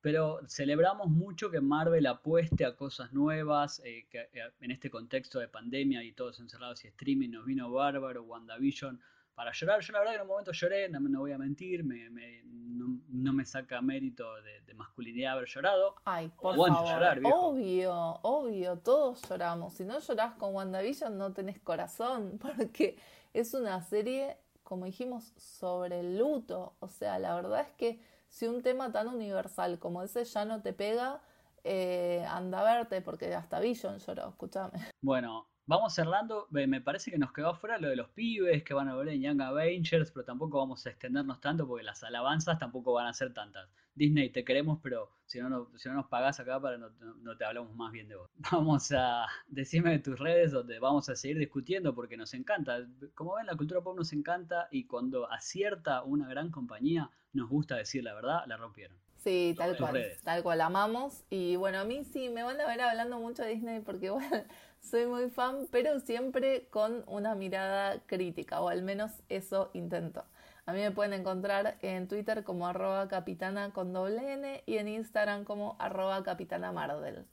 Pero 0.00 0.40
celebramos 0.46 1.08
mucho 1.08 1.50
que 1.50 1.60
Marvel 1.60 2.06
apueste 2.06 2.64
a 2.64 2.76
cosas 2.76 3.12
nuevas, 3.12 3.82
eh, 3.84 4.06
que 4.08 4.28
eh, 4.32 4.52
en 4.60 4.70
este 4.70 4.88
contexto 4.88 5.40
de 5.40 5.48
pandemia 5.48 6.04
y 6.04 6.12
todos 6.12 6.38
encerrados 6.38 6.84
y 6.84 6.88
streaming 6.88 7.30
nos 7.30 7.44
vino 7.44 7.72
bárbaro, 7.72 8.22
WandaVision 8.22 9.00
para 9.36 9.52
llorar. 9.52 9.80
Yo 9.82 9.92
la 9.92 9.98
verdad 10.00 10.12
que 10.12 10.16
en 10.16 10.22
un 10.22 10.28
momento 10.28 10.52
lloré, 10.52 10.88
no, 10.88 10.98
no 10.98 11.20
voy 11.20 11.32
a 11.32 11.38
mentir, 11.38 11.84
me, 11.84 12.08
no, 12.10 13.32
me 13.32 13.44
saca 13.44 13.80
mérito 13.82 14.24
de, 14.42 14.74
masculinidad 14.74 15.34
haber 15.34 15.48
llorado. 15.48 15.94
Ay, 16.04 16.28
por 16.40 16.56
favor, 16.56 17.20
obvio, 17.24 17.94
obvio, 18.22 18.78
todos 18.78 19.22
lloramos. 19.28 19.74
Si 19.74 19.84
no 19.84 19.98
llorás 20.00 20.34
con 20.34 20.54
WandaVision 20.54 21.16
no 21.16 21.32
tenés 21.32 21.58
corazón, 21.60 22.38
porque 22.42 22.98
es 23.32 23.54
una 23.54 23.82
serie, 23.82 24.38
como 24.62 24.86
dijimos, 24.86 25.32
sobre 25.36 26.00
el 26.00 26.18
luto. 26.18 26.74
O 26.80 26.88
sea, 26.88 27.18
la 27.18 27.34
verdad 27.34 27.60
es 27.60 27.72
que 27.72 28.00
si 28.28 28.46
un 28.46 28.62
tema 28.62 28.90
tan 28.90 29.08
universal 29.08 29.78
como 29.78 30.02
ese 30.02 30.24
ya 30.24 30.44
no 30.44 30.62
te 30.62 30.72
pega, 30.72 31.20
eh, 31.62 32.24
anda 32.28 32.60
a 32.60 32.76
verte, 32.76 33.02
porque 33.02 33.34
hasta 33.34 33.60
Vision 33.60 33.98
lloró, 33.98 34.28
escúchame. 34.28 34.78
Bueno, 35.00 35.46
Vamos 35.68 35.94
cerrando, 35.94 36.46
me 36.50 36.80
parece 36.80 37.10
que 37.10 37.18
nos 37.18 37.32
quedó 37.32 37.48
afuera 37.48 37.76
lo 37.76 37.88
de 37.88 37.96
los 37.96 38.08
pibes 38.10 38.62
que 38.62 38.72
van 38.72 38.88
a 38.88 38.94
ver 38.94 39.08
en 39.08 39.20
Young 39.20 39.42
Avengers, 39.42 40.12
pero 40.12 40.24
tampoco 40.24 40.58
vamos 40.58 40.86
a 40.86 40.90
extendernos 40.90 41.40
tanto 41.40 41.66
porque 41.66 41.82
las 41.82 42.04
alabanzas 42.04 42.56
tampoco 42.60 42.92
van 42.92 43.08
a 43.08 43.12
ser 43.12 43.34
tantas. 43.34 43.68
Disney, 43.96 44.30
te 44.30 44.44
queremos, 44.44 44.78
pero 44.80 45.10
si 45.24 45.40
no, 45.40 45.48
no 45.48 45.68
si 45.76 45.88
no 45.88 45.96
nos 45.96 46.06
pagás 46.06 46.38
acá, 46.38 46.60
para 46.60 46.78
no, 46.78 46.90
no, 46.90 47.36
te 47.36 47.44
hablamos 47.44 47.74
más 47.74 47.90
bien 47.90 48.06
de 48.06 48.14
vos. 48.14 48.30
Vamos 48.52 48.92
a 48.92 49.26
decirme 49.48 49.90
de 49.90 49.98
tus 49.98 50.16
redes 50.18 50.52
donde 50.52 50.78
vamos 50.78 51.08
a 51.08 51.16
seguir 51.16 51.38
discutiendo 51.38 51.94
porque 51.94 52.16
nos 52.16 52.32
encanta. 52.34 52.86
Como 53.14 53.34
ven, 53.34 53.46
la 53.46 53.56
cultura 53.56 53.80
pop 53.80 53.96
nos 53.96 54.12
encanta 54.12 54.68
y 54.70 54.84
cuando 54.84 55.28
acierta 55.32 56.04
una 56.04 56.28
gran 56.28 56.52
compañía, 56.52 57.10
nos 57.32 57.48
gusta 57.48 57.74
decir 57.74 58.04
la 58.04 58.14
verdad, 58.14 58.44
la 58.46 58.56
rompieron. 58.56 58.96
Sí, 59.16 59.54
tal 59.58 59.76
cual, 59.76 60.04
tal 60.22 60.42
cual, 60.44 60.60
amamos. 60.60 61.24
Y 61.30 61.56
bueno, 61.56 61.80
a 61.80 61.84
mí 61.84 62.04
sí, 62.04 62.28
me 62.28 62.44
van 62.44 62.60
a 62.60 62.66
ver 62.68 62.80
hablando 62.80 63.18
mucho 63.18 63.42
de 63.42 63.54
Disney 63.54 63.80
porque 63.80 64.10
bueno, 64.10 64.44
soy 64.86 65.06
muy 65.06 65.30
fan, 65.30 65.66
pero 65.70 66.00
siempre 66.00 66.68
con 66.70 67.04
una 67.06 67.34
mirada 67.34 68.00
crítica, 68.06 68.60
o 68.60 68.68
al 68.68 68.82
menos 68.82 69.22
eso 69.28 69.70
intento. 69.74 70.24
A 70.64 70.72
mí 70.72 70.80
me 70.80 70.90
pueden 70.90 71.12
encontrar 71.12 71.78
en 71.82 72.08
Twitter 72.08 72.42
como 72.42 72.66
arroba 72.66 73.08
capitana 73.08 73.72
con 73.72 73.92
doble 73.92 74.32
N 74.32 74.62
y 74.66 74.78
en 74.78 74.88
Instagram 74.88 75.44
como 75.44 75.76
arroba 75.78 76.22
capitana 76.24 76.72
Mardel. 76.72 77.24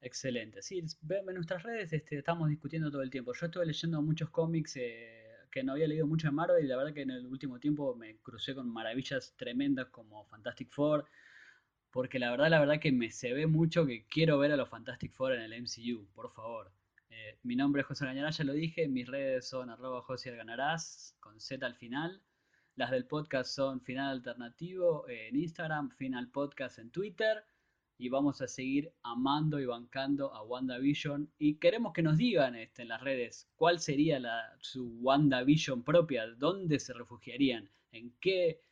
Excelente. 0.00 0.62
Sí, 0.62 0.78
en 0.78 1.34
nuestras 1.34 1.62
redes 1.62 1.92
este, 1.92 2.18
estamos 2.18 2.48
discutiendo 2.48 2.90
todo 2.90 3.02
el 3.02 3.10
tiempo. 3.10 3.32
Yo 3.32 3.46
estuve 3.46 3.66
leyendo 3.66 4.02
muchos 4.02 4.30
cómics 4.30 4.76
eh, 4.76 5.24
que 5.50 5.64
no 5.64 5.72
había 5.72 5.88
leído 5.88 6.06
mucho 6.06 6.28
de 6.28 6.32
Marvel 6.32 6.64
y 6.64 6.68
la 6.68 6.76
verdad 6.76 6.92
que 6.92 7.02
en 7.02 7.10
el 7.10 7.26
último 7.26 7.58
tiempo 7.58 7.94
me 7.96 8.18
crucé 8.18 8.54
con 8.54 8.68
maravillas 8.68 9.34
tremendas 9.36 9.86
como 9.88 10.26
Fantastic 10.26 10.70
Four, 10.70 11.06
porque 11.94 12.18
la 12.18 12.32
verdad, 12.32 12.50
la 12.50 12.58
verdad 12.58 12.80
que 12.80 12.90
me 12.90 13.12
se 13.12 13.32
ve 13.32 13.46
mucho 13.46 13.86
que 13.86 14.04
quiero 14.08 14.36
ver 14.40 14.50
a 14.50 14.56
los 14.56 14.68
Fantastic 14.68 15.12
Four 15.12 15.34
en 15.34 15.42
el 15.42 15.62
MCU, 15.62 16.08
por 16.12 16.28
favor. 16.32 16.72
Eh, 17.08 17.38
mi 17.44 17.54
nombre 17.54 17.82
es 17.82 17.86
José 17.86 18.04
Gañarás, 18.04 18.36
ya 18.36 18.42
lo 18.42 18.52
dije, 18.52 18.88
mis 18.88 19.06
redes 19.06 19.48
son 19.48 19.70
arroba 19.70 20.02
José 20.02 20.36
con 21.20 21.40
Z 21.40 21.64
al 21.64 21.76
final. 21.76 22.20
Las 22.74 22.90
del 22.90 23.06
podcast 23.06 23.54
son 23.54 23.80
Final 23.80 24.10
Alternativo 24.10 25.08
en 25.08 25.36
Instagram, 25.36 25.90
Final 25.90 26.32
Podcast 26.32 26.80
en 26.80 26.90
Twitter. 26.90 27.44
Y 27.96 28.08
vamos 28.08 28.42
a 28.42 28.48
seguir 28.48 28.92
amando 29.04 29.60
y 29.60 29.66
bancando 29.66 30.34
a 30.34 30.42
WandaVision. 30.42 31.30
Y 31.38 31.60
queremos 31.60 31.92
que 31.92 32.02
nos 32.02 32.16
digan 32.16 32.56
este, 32.56 32.82
en 32.82 32.88
las 32.88 33.02
redes 33.02 33.48
cuál 33.54 33.78
sería 33.78 34.18
la, 34.18 34.52
su 34.58 34.98
WandaVision 35.00 35.84
propia, 35.84 36.26
dónde 36.26 36.80
se 36.80 36.92
refugiarían, 36.92 37.70
en 37.92 38.12
qué 38.20 38.63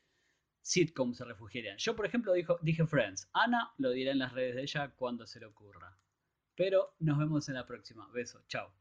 sitcom 0.62 1.12
se 1.14 1.24
refugiarían. 1.24 1.76
Yo, 1.78 1.94
por 1.94 2.06
ejemplo, 2.06 2.32
dijo, 2.32 2.58
dije 2.62 2.86
Friends. 2.86 3.28
Ana 3.32 3.72
lo 3.78 3.90
dirá 3.90 4.12
en 4.12 4.18
las 4.18 4.32
redes 4.32 4.54
de 4.54 4.62
ella 4.62 4.94
cuando 4.96 5.26
se 5.26 5.40
le 5.40 5.46
ocurra. 5.46 5.98
Pero 6.54 6.94
nos 7.00 7.18
vemos 7.18 7.48
en 7.48 7.54
la 7.54 7.66
próxima. 7.66 8.08
Beso. 8.12 8.42
Chao. 8.48 8.72